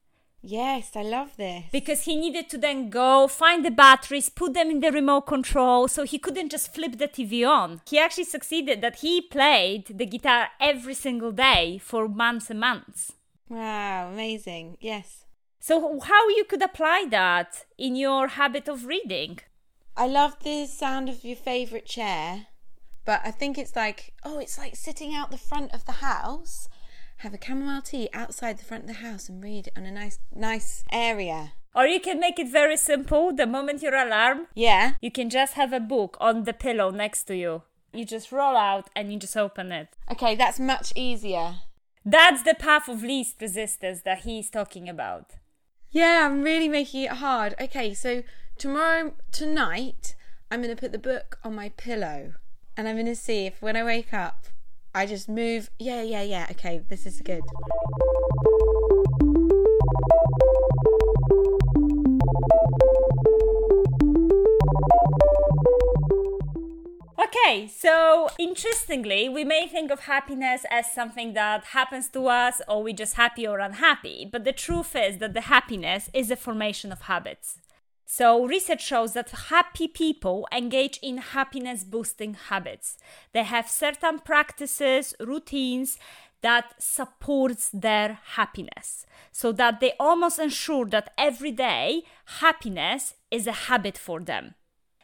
yes, 0.42 0.90
I 0.94 1.02
love 1.02 1.36
this. 1.36 1.64
because 1.72 2.02
he 2.02 2.16
needed 2.16 2.48
to 2.50 2.58
then 2.58 2.90
go 2.90 3.26
find 3.28 3.64
the 3.64 3.70
batteries, 3.70 4.28
put 4.28 4.54
them 4.54 4.70
in 4.70 4.80
the 4.80 4.90
remote 4.92 5.22
control, 5.26 5.88
so 5.88 6.04
he 6.04 6.18
couldn't 6.18 6.50
just 6.50 6.74
flip 6.74 6.98
the 6.98 7.08
TV 7.08 7.46
on. 7.48 7.80
He 7.88 7.98
actually 7.98 8.24
succeeded 8.24 8.80
that 8.80 8.96
he 8.96 9.20
played 9.20 9.86
the 9.86 10.06
guitar 10.06 10.48
every 10.60 10.94
single 10.94 11.32
day 11.32 11.78
for 11.78 12.08
months 12.08 12.50
and 12.50 12.60
months. 12.60 13.12
wow, 13.48 14.10
amazing. 14.10 14.76
Yes. 14.80 15.24
So 15.60 16.00
how 16.00 16.28
you 16.28 16.44
could 16.44 16.62
apply 16.62 17.06
that 17.10 17.64
in 17.78 17.94
your 17.94 18.28
habit 18.28 18.66
of 18.68 18.86
reading? 18.86 19.38
I 19.96 20.06
love 20.08 20.36
the 20.42 20.66
sound 20.66 21.08
of 21.08 21.22
your 21.22 21.36
favorite 21.36 21.86
chair, 21.86 22.46
but 23.04 23.20
I 23.24 23.30
think 23.30 23.58
it's 23.58 23.76
like, 23.76 24.14
oh, 24.24 24.38
it's 24.38 24.58
like 24.58 24.74
sitting 24.74 25.14
out 25.14 25.30
the 25.30 25.38
front 25.38 25.72
of 25.72 25.84
the 25.84 25.92
house, 26.10 26.68
have 27.22 27.34
a 27.34 27.38
chamomile 27.44 27.82
tea 27.82 28.08
outside 28.12 28.58
the 28.58 28.64
front 28.64 28.84
of 28.84 28.88
the 28.88 28.94
house 29.06 29.28
and 29.28 29.42
read 29.42 29.70
on 29.76 29.84
a 29.86 29.90
nice, 29.90 30.18
nice 30.34 30.84
area. 30.90 31.52
Or 31.74 31.86
you 31.86 32.00
can 32.00 32.20
make 32.20 32.38
it 32.38 32.48
very 32.50 32.76
simple. 32.76 33.32
The 33.32 33.46
moment 33.46 33.82
your 33.82 33.94
alarm, 33.94 34.48
Yeah. 34.54 34.92
you 35.00 35.10
can 35.10 35.30
just 35.30 35.54
have 35.54 35.72
a 35.72 35.80
book 35.80 36.16
on 36.20 36.44
the 36.44 36.52
pillow 36.52 36.90
next 36.90 37.24
to 37.24 37.36
you. 37.36 37.62
You 37.92 38.04
just 38.04 38.32
roll 38.32 38.56
out 38.56 38.88
and 38.96 39.12
you 39.12 39.18
just 39.18 39.36
open 39.36 39.72
it. 39.72 39.88
Okay, 40.10 40.34
that's 40.34 40.58
much 40.60 40.92
easier. 40.96 41.56
That's 42.04 42.42
the 42.42 42.54
path 42.54 42.88
of 42.88 43.02
least 43.02 43.40
resistance 43.40 44.02
that 44.02 44.20
he's 44.20 44.50
talking 44.50 44.88
about. 44.88 45.32
Yeah, 45.90 46.26
I'm 46.26 46.42
really 46.42 46.68
making 46.68 47.02
it 47.04 47.12
hard. 47.12 47.54
Okay, 47.60 47.94
so 47.94 48.22
tomorrow, 48.58 49.14
tonight, 49.30 50.16
I'm 50.50 50.62
going 50.62 50.74
to 50.74 50.80
put 50.80 50.92
the 50.92 50.98
book 50.98 51.38
on 51.44 51.54
my 51.54 51.68
pillow 51.70 52.34
and 52.76 52.88
I'm 52.88 52.96
going 52.96 53.06
to 53.06 53.14
see 53.16 53.46
if 53.46 53.62
when 53.62 53.76
I 53.76 53.84
wake 53.84 54.12
up, 54.12 54.46
I 54.94 55.06
just 55.06 55.28
move. 55.28 55.70
Yeah, 55.78 56.02
yeah, 56.02 56.22
yeah. 56.22 56.46
Okay, 56.50 56.82
this 56.88 57.06
is 57.06 57.20
good. 57.22 57.42
Okay, 67.18 67.68
so 67.68 68.28
interestingly, 68.38 69.28
we 69.28 69.44
may 69.44 69.66
think 69.66 69.90
of 69.90 70.00
happiness 70.00 70.64
as 70.70 70.92
something 70.92 71.32
that 71.32 71.64
happens 71.64 72.08
to 72.10 72.26
us 72.26 72.60
or 72.68 72.82
we're 72.82 72.94
just 72.94 73.14
happy 73.14 73.46
or 73.46 73.60
unhappy, 73.60 74.28
but 74.30 74.44
the 74.44 74.52
truth 74.52 74.94
is 74.94 75.18
that 75.18 75.32
the 75.32 75.42
happiness 75.42 76.10
is 76.12 76.30
a 76.30 76.36
formation 76.36 76.92
of 76.92 77.02
habits. 77.02 77.58
So, 78.04 78.44
research 78.44 78.84
shows 78.84 79.14
that 79.14 79.30
happy 79.30 79.88
people 79.88 80.46
engage 80.52 80.98
in 81.02 81.18
happiness 81.18 81.84
boosting 81.84 82.34
habits. 82.34 82.98
They 83.32 83.44
have 83.44 83.68
certain 83.68 84.18
practices, 84.18 85.14
routines 85.20 85.98
that 86.42 86.74
supports 86.78 87.70
their 87.72 88.18
happiness 88.34 89.06
so 89.30 89.52
that 89.52 89.80
they 89.80 89.92
almost 89.98 90.38
ensure 90.38 90.86
that 90.86 91.12
every 91.16 91.52
day 91.52 92.02
happiness 92.40 93.14
is 93.30 93.46
a 93.46 93.52
habit 93.52 93.96
for 93.96 94.20
them. 94.20 94.54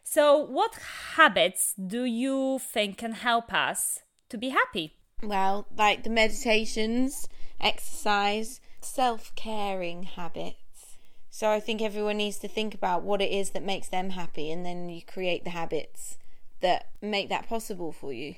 So, 0.03 0.37
what 0.37 0.75
habits 1.17 1.75
do 1.75 2.05
you 2.05 2.59
think 2.59 2.99
can 2.99 3.13
help 3.13 3.53
us 3.53 4.01
to 4.31 4.39
be 4.39 4.51
happy? 4.51 4.97
Well, 5.23 5.67
like 5.77 6.03
the 6.03 6.11
meditations, 6.11 7.29
exercise, 7.61 8.61
self 8.81 9.35
caring 9.35 10.05
habits. 10.05 10.57
So 11.39 11.53
I 11.53 11.61
think 11.61 11.81
everyone 11.81 12.17
needs 12.17 12.39
to 12.39 12.49
think 12.49 12.75
about 12.75 13.05
what 13.05 13.23
it 13.23 13.31
is 13.31 13.51
that 13.51 13.63
makes 13.63 13.87
them 13.87 14.11
happy 14.11 14.51
and 14.51 14.67
then 14.67 14.89
you 14.89 15.03
create 15.03 15.45
the 15.45 15.51
habits 15.51 16.19
that 16.63 16.89
make 17.01 17.29
that 17.29 17.49
possible 17.49 17.93
for 17.93 18.13
you. 18.13 18.35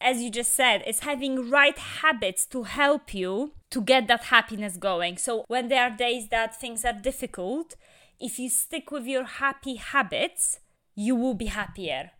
As 0.00 0.22
you 0.22 0.30
just 0.30 0.54
said, 0.54 0.84
it's 0.86 1.00
having 1.00 1.50
right 1.50 1.76
habits 1.76 2.46
to 2.46 2.62
help 2.62 3.12
you 3.12 3.54
to 3.70 3.80
get 3.80 4.06
that 4.06 4.26
happiness 4.26 4.76
going. 4.76 5.16
So, 5.18 5.44
when 5.48 5.66
there 5.66 5.82
are 5.82 5.90
days 5.90 6.28
that 6.28 6.54
things 6.54 6.84
are 6.84 6.92
difficult, 6.92 7.74
if 8.20 8.38
you 8.38 8.48
stick 8.48 8.92
with 8.92 9.04
your 9.04 9.24
happy 9.24 9.74
habits, 9.74 10.60
you 10.94 11.16
will 11.16 11.34
be 11.34 11.46
happier. 11.46 12.12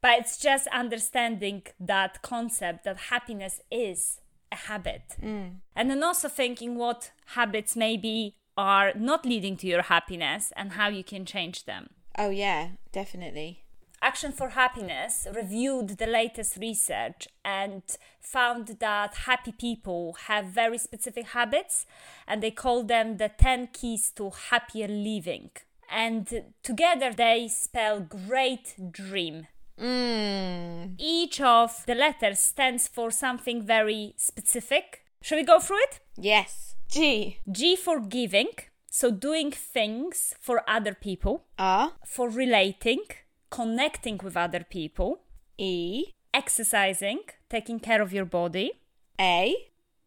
But 0.00 0.20
it's 0.20 0.38
just 0.38 0.68
understanding 0.68 1.64
that 1.78 2.22
concept 2.22 2.84
that 2.84 2.96
happiness 3.12 3.60
is 3.70 4.20
a 4.50 4.56
habit. 4.56 5.16
Mm. 5.22 5.56
And 5.76 5.90
then 5.90 6.02
also 6.02 6.30
thinking 6.30 6.76
what 6.76 7.10
habits 7.26 7.76
maybe 7.76 8.36
are 8.56 8.92
not 8.94 9.24
leading 9.24 9.56
to 9.58 9.66
your 9.66 9.82
happiness 9.82 10.52
and 10.56 10.72
how 10.72 10.88
you 10.88 11.04
can 11.04 11.24
change 11.24 11.64
them. 11.64 11.90
Oh, 12.16 12.30
yeah, 12.30 12.68
definitely. 12.92 13.64
Action 14.04 14.32
for 14.32 14.50
Happiness 14.50 15.26
reviewed 15.34 15.96
the 15.96 16.06
latest 16.06 16.58
research 16.58 17.26
and 17.42 17.82
found 18.20 18.76
that 18.80 19.14
happy 19.14 19.52
people 19.52 20.14
have 20.26 20.44
very 20.44 20.76
specific 20.76 21.28
habits 21.28 21.86
and 22.28 22.42
they 22.42 22.50
call 22.50 22.82
them 22.82 23.16
the 23.16 23.30
10 23.30 23.68
keys 23.72 24.12
to 24.16 24.30
happier 24.50 24.88
living. 24.88 25.50
And 25.90 26.52
together 26.62 27.14
they 27.14 27.48
spell 27.48 28.00
great 28.00 28.74
dream. 28.92 29.46
Mm. 29.80 30.96
Each 30.98 31.40
of 31.40 31.84
the 31.86 31.94
letters 31.94 32.40
stands 32.40 32.86
for 32.86 33.10
something 33.10 33.62
very 33.62 34.12
specific. 34.18 35.00
Shall 35.22 35.38
we 35.38 35.44
go 35.44 35.58
through 35.58 35.78
it? 35.78 36.00
Yes. 36.18 36.73
G. 36.94 37.40
G 37.50 37.74
for 37.74 37.98
giving, 37.98 38.50
so 38.88 39.10
doing 39.10 39.50
things 39.50 40.32
for 40.40 40.62
other 40.70 40.94
people, 40.94 41.42
R. 41.58 41.90
for 42.06 42.30
relating, 42.30 43.00
connecting 43.50 44.20
with 44.22 44.36
other 44.36 44.62
people, 44.62 45.22
E. 45.58 46.12
exercising, 46.32 47.18
taking 47.50 47.80
care 47.80 48.00
of 48.00 48.12
your 48.12 48.24
body, 48.24 48.74
A. 49.20 49.56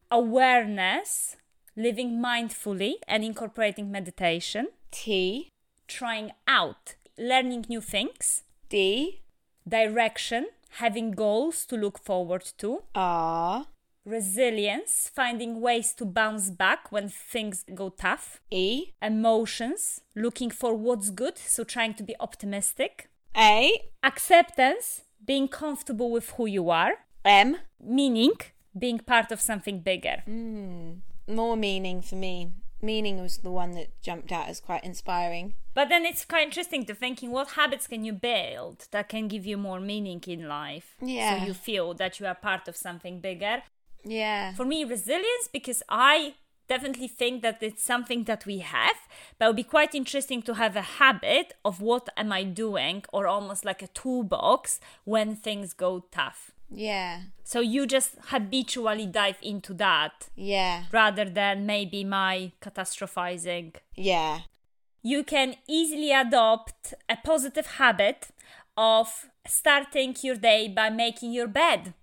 awareness, 0.09 1.35
living 1.75 2.21
mindfully 2.23 2.93
and 3.05 3.21
incorporating 3.21 3.91
meditation, 3.91 4.69
T. 4.89 5.49
trying 5.89 6.31
out, 6.47 6.95
learning 7.17 7.65
new 7.67 7.81
things, 7.81 8.43
D. 8.69 9.23
direction, 9.67 10.47
having 10.79 11.11
goals 11.11 11.65
to 11.65 11.75
look 11.75 11.99
forward 11.99 12.45
to, 12.59 12.83
R. 12.95 13.65
resilience, 14.07 15.11
finding 15.13 15.59
ways 15.59 15.93
to 15.93 16.05
bounce 16.05 16.49
back 16.49 16.91
when 16.91 17.09
things 17.09 17.65
go 17.75 17.89
tough, 17.89 18.41
E. 18.49 18.93
emotions, 19.01 20.01
looking 20.15 20.49
for 20.49 20.73
what's 20.73 21.09
good, 21.09 21.37
so 21.37 21.63
trying 21.63 21.93
to 21.95 22.03
be 22.03 22.15
optimistic, 22.19 23.09
A. 23.35 23.71
acceptance, 24.03 25.03
being 25.23 25.47
comfortable 25.47 26.09
with 26.09 26.29
who 26.31 26.45
you 26.45 26.69
are, 26.69 26.93
M. 27.25 27.57
meaning, 27.79 28.33
being 28.77 28.99
part 28.99 29.31
of 29.31 29.41
something 29.41 29.81
bigger. 29.81 30.23
Hmm, 30.25 30.93
more 31.27 31.57
meaning 31.57 32.01
for 32.01 32.15
me. 32.15 32.51
Meaning 32.79 33.19
was 33.19 33.39
the 33.39 33.51
one 33.51 33.71
that 33.71 33.99
jumped 34.03 34.31
out 34.31 34.47
as 34.47 34.59
quite 34.59 34.83
inspiring. 34.83 35.55
But 35.73 35.89
then 35.89 36.05
it's 36.05 36.25
quite 36.25 36.45
interesting 36.45 36.85
to 36.85 36.93
thinking 36.93 37.31
what 37.31 37.51
habits 37.51 37.87
can 37.87 38.05
you 38.05 38.13
build 38.13 38.87
that 38.91 39.09
can 39.09 39.27
give 39.27 39.47
you 39.47 39.57
more 39.57 39.79
meaning 39.79 40.23
in 40.27 40.47
life. 40.47 40.95
Yeah. 41.01 41.39
So 41.39 41.45
you 41.47 41.53
feel 41.55 41.95
that 41.95 42.19
you 42.19 42.27
are 42.27 42.35
part 42.35 42.67
of 42.67 42.75
something 42.75 43.19
bigger. 43.19 43.63
Yeah. 44.03 44.53
For 44.53 44.65
me, 44.65 44.83
resilience, 44.83 45.47
because 45.51 45.83
I 45.89 46.35
definitely 46.67 47.07
think 47.07 47.41
that 47.43 47.63
it's 47.63 47.83
something 47.83 48.25
that 48.25 48.45
we 48.45 48.59
have, 48.59 48.97
but 49.37 49.45
it 49.45 49.49
would 49.49 49.55
be 49.55 49.63
quite 49.63 49.95
interesting 49.95 50.41
to 50.43 50.53
have 50.55 50.75
a 50.75 50.81
habit 50.81 51.53
of 51.63 51.81
what 51.81 52.09
am 52.17 52.31
I 52.31 52.43
doing, 52.43 53.03
or 53.13 53.25
almost 53.27 53.63
like 53.65 53.81
a 53.81 53.87
toolbox 53.87 54.79
when 55.05 55.35
things 55.35 55.73
go 55.73 56.05
tough. 56.11 56.51
Yeah. 56.69 57.21
So 57.45 57.61
you 57.61 57.85
just 57.85 58.15
habitually 58.25 59.05
dive 59.05 59.37
into 59.41 59.73
that 59.75 60.27
Yeah. 60.35 60.83
rather 60.91 61.23
than 61.23 61.65
maybe 61.65 62.03
my 62.03 62.51
catastrophizing. 62.61 63.75
Yeah. 63.95 64.41
You 65.01 65.23
can 65.23 65.55
easily 65.69 66.11
adopt 66.11 66.93
a 67.07 67.15
positive 67.15 67.67
habit 67.77 68.27
of 68.75 69.29
starting 69.47 70.15
your 70.21 70.35
day 70.35 70.67
by 70.67 70.89
making 70.89 71.31
your 71.31 71.47
bed. 71.47 71.93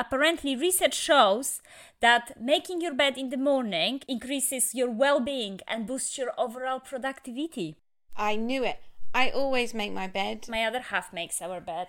Apparently, 0.00 0.56
research 0.56 0.94
shows 0.94 1.60
that 2.00 2.40
making 2.40 2.80
your 2.80 2.94
bed 2.94 3.18
in 3.18 3.28
the 3.28 3.36
morning 3.36 4.00
increases 4.08 4.74
your 4.74 4.90
well 4.90 5.20
being 5.20 5.60
and 5.68 5.86
boosts 5.86 6.16
your 6.16 6.32
overall 6.38 6.80
productivity. 6.80 7.76
I 8.16 8.36
knew 8.36 8.64
it. 8.64 8.80
I 9.12 9.28
always 9.28 9.74
make 9.74 9.92
my 9.92 10.06
bed. 10.06 10.46
My 10.48 10.64
other 10.64 10.80
half 10.80 11.12
makes 11.12 11.42
our 11.42 11.60
bed. 11.60 11.88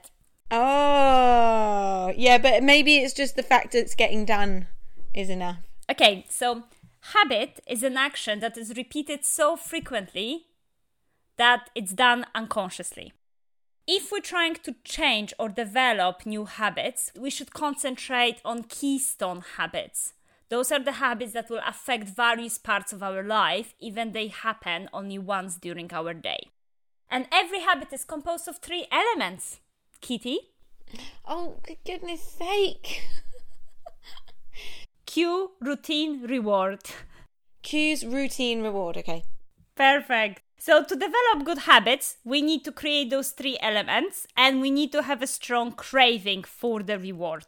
Oh, 0.51 2.11
yeah, 2.17 2.37
but 2.37 2.61
maybe 2.63 2.97
it's 2.97 3.13
just 3.13 3.37
the 3.37 3.43
fact 3.43 3.71
that 3.71 3.79
it's 3.79 3.95
getting 3.95 4.25
done 4.25 4.67
is 5.13 5.29
enough. 5.29 5.59
Okay, 5.89 6.25
so 6.29 6.63
habit 7.13 7.61
is 7.65 7.81
an 7.81 7.95
action 7.95 8.41
that 8.41 8.57
is 8.57 8.75
repeated 8.75 9.23
so 9.23 9.55
frequently 9.55 10.47
that 11.37 11.69
it's 11.75 11.93
done 11.93 12.25
unconsciously. 12.35 13.13
If 13.93 14.09
we're 14.09 14.21
trying 14.21 14.55
to 14.63 14.73
change 14.85 15.33
or 15.37 15.49
develop 15.49 16.25
new 16.25 16.45
habits, 16.45 17.11
we 17.19 17.29
should 17.29 17.51
concentrate 17.51 18.39
on 18.45 18.63
keystone 18.63 19.43
habits. 19.57 20.13
Those 20.47 20.71
are 20.71 20.79
the 20.79 20.93
habits 20.93 21.33
that 21.33 21.49
will 21.49 21.59
affect 21.67 22.07
various 22.07 22.57
parts 22.57 22.93
of 22.93 23.03
our 23.03 23.21
life, 23.21 23.73
even 23.81 24.13
they 24.13 24.29
happen 24.29 24.87
only 24.93 25.19
once 25.19 25.57
during 25.57 25.93
our 25.93 26.13
day. 26.13 26.51
And 27.09 27.27
every 27.33 27.59
habit 27.59 27.91
is 27.91 28.05
composed 28.05 28.47
of 28.47 28.59
three 28.59 28.87
elements. 28.93 29.59
Kitty, 29.99 30.39
Oh, 31.27 31.57
for 31.67 31.75
goodness 31.85 32.21
sake. 32.21 33.01
cue, 35.05 35.51
routine, 35.59 36.21
reward. 36.25 36.79
Cues, 37.61 38.05
routine, 38.05 38.61
reward. 38.63 38.95
Okay. 38.95 39.25
Perfect. 39.75 40.43
So, 40.63 40.83
to 40.83 40.95
develop 40.95 41.43
good 41.43 41.57
habits, 41.57 42.17
we 42.23 42.43
need 42.43 42.63
to 42.65 42.71
create 42.71 43.09
those 43.09 43.31
three 43.31 43.57
elements 43.61 44.27
and 44.37 44.61
we 44.61 44.69
need 44.69 44.91
to 44.91 45.01
have 45.01 45.23
a 45.23 45.25
strong 45.25 45.71
craving 45.71 46.43
for 46.43 46.83
the 46.83 46.99
reward. 46.99 47.47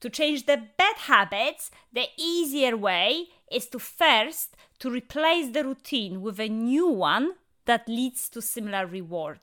To 0.00 0.10
change 0.10 0.44
the 0.44 0.64
bad 0.76 0.96
habits, 0.98 1.70
the 1.90 2.08
easier 2.18 2.76
way 2.76 3.28
is 3.50 3.66
to 3.68 3.78
first 3.78 4.58
to 4.80 4.90
replace 4.90 5.54
the 5.54 5.64
routine 5.64 6.20
with 6.20 6.38
a 6.38 6.50
new 6.50 6.86
one 6.86 7.32
that 7.64 7.88
leads 7.88 8.28
to 8.28 8.42
similar 8.42 8.86
reward. 8.86 9.40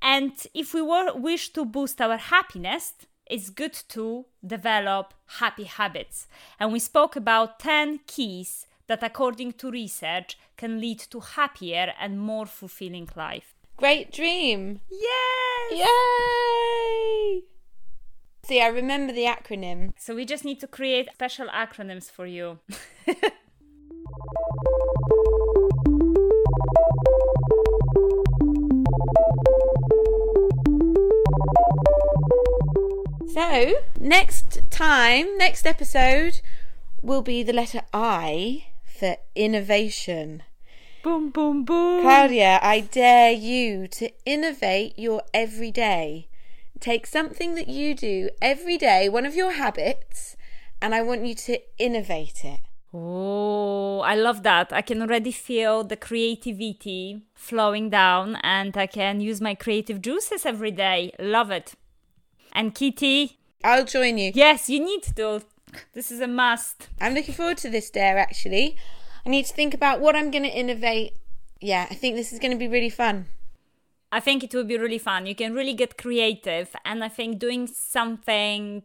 And 0.00 0.30
if 0.54 0.74
we 0.74 0.80
wish 0.80 1.48
to 1.54 1.64
boost 1.64 2.00
our 2.00 2.18
happiness, 2.18 2.94
it's 3.26 3.50
good 3.50 3.74
to 3.88 4.26
develop 4.46 5.12
happy 5.40 5.64
habits. 5.64 6.28
And 6.60 6.72
we 6.72 6.78
spoke 6.78 7.16
about 7.16 7.58
10 7.58 7.98
keys 8.06 8.68
that, 8.86 9.02
according 9.02 9.52
to 9.54 9.70
research, 9.70 10.38
can 10.56 10.80
lead 10.80 10.98
to 11.10 11.20
happier 11.20 11.92
and 12.00 12.20
more 12.20 12.46
fulfilling 12.46 13.08
life. 13.16 13.54
Great 13.76 14.12
dream. 14.12 14.80
Yes! 14.90 15.72
Yay! 15.72 17.42
See, 18.44 18.60
I 18.60 18.68
remember 18.68 19.12
the 19.12 19.24
acronym. 19.24 19.94
So 19.98 20.14
we 20.14 20.24
just 20.24 20.44
need 20.44 20.60
to 20.60 20.66
create 20.66 21.08
special 21.12 21.48
acronyms 21.48 22.10
for 22.10 22.26
you. 22.26 22.58
So, 33.34 33.74
next 33.98 34.60
time, 34.70 35.36
next 35.38 35.66
episode 35.66 36.40
will 37.02 37.20
be 37.20 37.42
the 37.42 37.52
letter 37.52 37.82
I 37.92 38.66
for 39.04 39.16
innovation. 39.34 40.42
boom, 41.02 41.28
boom, 41.28 41.62
boom. 41.62 42.02
Klaudia, 42.02 42.58
I 42.62 42.80
dare 42.80 43.32
you 43.32 43.86
to 43.88 44.10
innovate 44.24 44.98
your 44.98 45.22
everyday. 45.34 46.28
Take 46.80 47.06
something 47.06 47.54
that 47.54 47.68
you 47.68 47.94
do 47.94 48.30
every 48.40 48.78
day, 48.78 49.10
one 49.10 49.26
of 49.26 49.34
your 49.34 49.52
habits, 49.52 50.36
and 50.80 50.94
I 50.94 51.02
want 51.02 51.26
you 51.26 51.34
to 51.34 51.58
innovate 51.76 52.46
it. 52.46 52.60
Oh, 52.94 54.00
I 54.00 54.14
love 54.14 54.42
that. 54.44 54.72
I 54.72 54.80
can 54.80 55.02
already 55.02 55.32
feel 55.32 55.84
the 55.84 55.96
creativity 55.96 57.26
flowing 57.34 57.90
down 57.90 58.36
and 58.42 58.74
I 58.74 58.86
can 58.86 59.20
use 59.20 59.40
my 59.42 59.54
creative 59.54 60.00
juices 60.00 60.46
every 60.46 60.70
day. 60.70 61.12
Love 61.18 61.50
it. 61.50 61.74
And 62.52 62.74
Kitty, 62.74 63.38
I'll 63.62 63.84
join 63.84 64.16
you. 64.16 64.32
yes, 64.34 64.70
you 64.70 64.80
need 64.80 65.02
to. 65.16 65.42
This 65.92 66.10
is 66.10 66.20
a 66.20 66.26
must. 66.26 66.88
I'm 67.00 67.14
looking 67.14 67.34
forward 67.34 67.58
to 67.58 67.70
this 67.70 67.90
dare 67.90 68.18
actually. 68.18 68.76
I 69.24 69.30
need 69.30 69.46
to 69.46 69.54
think 69.54 69.74
about 69.74 70.00
what 70.00 70.16
I'm 70.16 70.30
going 70.30 70.44
to 70.44 70.50
innovate. 70.50 71.14
Yeah, 71.60 71.86
I 71.90 71.94
think 71.94 72.16
this 72.16 72.32
is 72.32 72.38
going 72.38 72.52
to 72.52 72.58
be 72.58 72.68
really 72.68 72.90
fun. 72.90 73.26
I 74.12 74.20
think 74.20 74.44
it 74.44 74.54
will 74.54 74.64
be 74.64 74.78
really 74.78 74.98
fun. 74.98 75.26
You 75.26 75.34
can 75.34 75.54
really 75.54 75.74
get 75.74 75.98
creative, 75.98 76.76
and 76.84 77.02
I 77.02 77.08
think 77.08 77.40
doing 77.40 77.66
something 77.66 78.84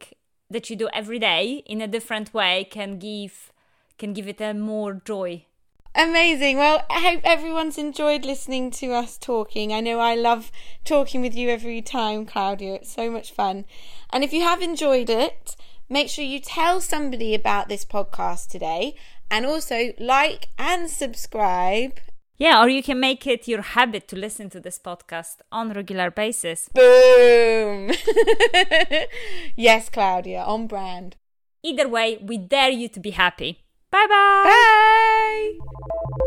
that 0.49 0.69
you 0.69 0.75
do 0.75 0.89
every 0.91 1.19
day 1.19 1.61
in 1.67 1.81
a 1.81 1.87
different 1.87 2.33
way 2.33 2.63
can 2.63 2.97
give 2.97 3.51
can 3.99 4.13
give 4.13 4.27
it 4.27 4.41
a 4.41 4.53
more 4.53 4.93
joy. 4.93 5.45
Amazing. 5.93 6.57
Well, 6.57 6.83
I 6.89 7.01
hope 7.01 7.21
everyone's 7.23 7.77
enjoyed 7.77 8.23
listening 8.23 8.71
to 8.71 8.93
us 8.93 9.17
talking. 9.17 9.73
I 9.73 9.81
know 9.81 9.99
I 9.99 10.15
love 10.15 10.51
talking 10.85 11.21
with 11.21 11.35
you 11.35 11.49
every 11.49 11.81
time, 11.81 12.25
Klaudia. 12.25 12.75
It's 12.75 12.91
so 12.91 13.11
much 13.11 13.31
fun. 13.31 13.65
And 14.11 14.23
if 14.23 14.31
you 14.31 14.41
have 14.41 14.61
enjoyed 14.61 15.09
it, 15.09 15.55
make 15.89 16.09
sure 16.09 16.23
you 16.23 16.39
tell 16.39 16.79
somebody 16.79 17.33
about 17.33 17.67
this 17.67 17.83
podcast 17.83 18.49
today 18.49 18.95
and 19.29 19.45
also 19.45 19.93
like 19.99 20.49
and 20.57 20.89
subscribe. 20.89 21.99
Yeah, 22.37 22.63
or 22.63 22.69
you 22.69 22.81
can 22.81 22.99
make 23.01 23.27
it 23.27 23.49
your 23.49 23.61
habit 23.61 24.07
to 24.09 24.15
listen 24.15 24.49
to 24.51 24.61
this 24.61 24.79
podcast 24.79 25.41
on 25.51 25.73
regular 25.73 26.09
basis. 26.09 26.69
Boom! 26.73 27.89
yes, 29.57 29.89
Klaudia, 29.89 30.47
on 30.47 30.67
brand. 30.67 31.17
Either 31.63 31.89
way, 31.89 32.17
we 32.21 32.37
dare 32.37 32.69
you 32.69 32.87
to 32.87 32.99
be 33.01 33.11
happy. 33.11 33.65
Bye 33.91 34.05
bye. 34.07 35.57
Bye! 35.59 36.19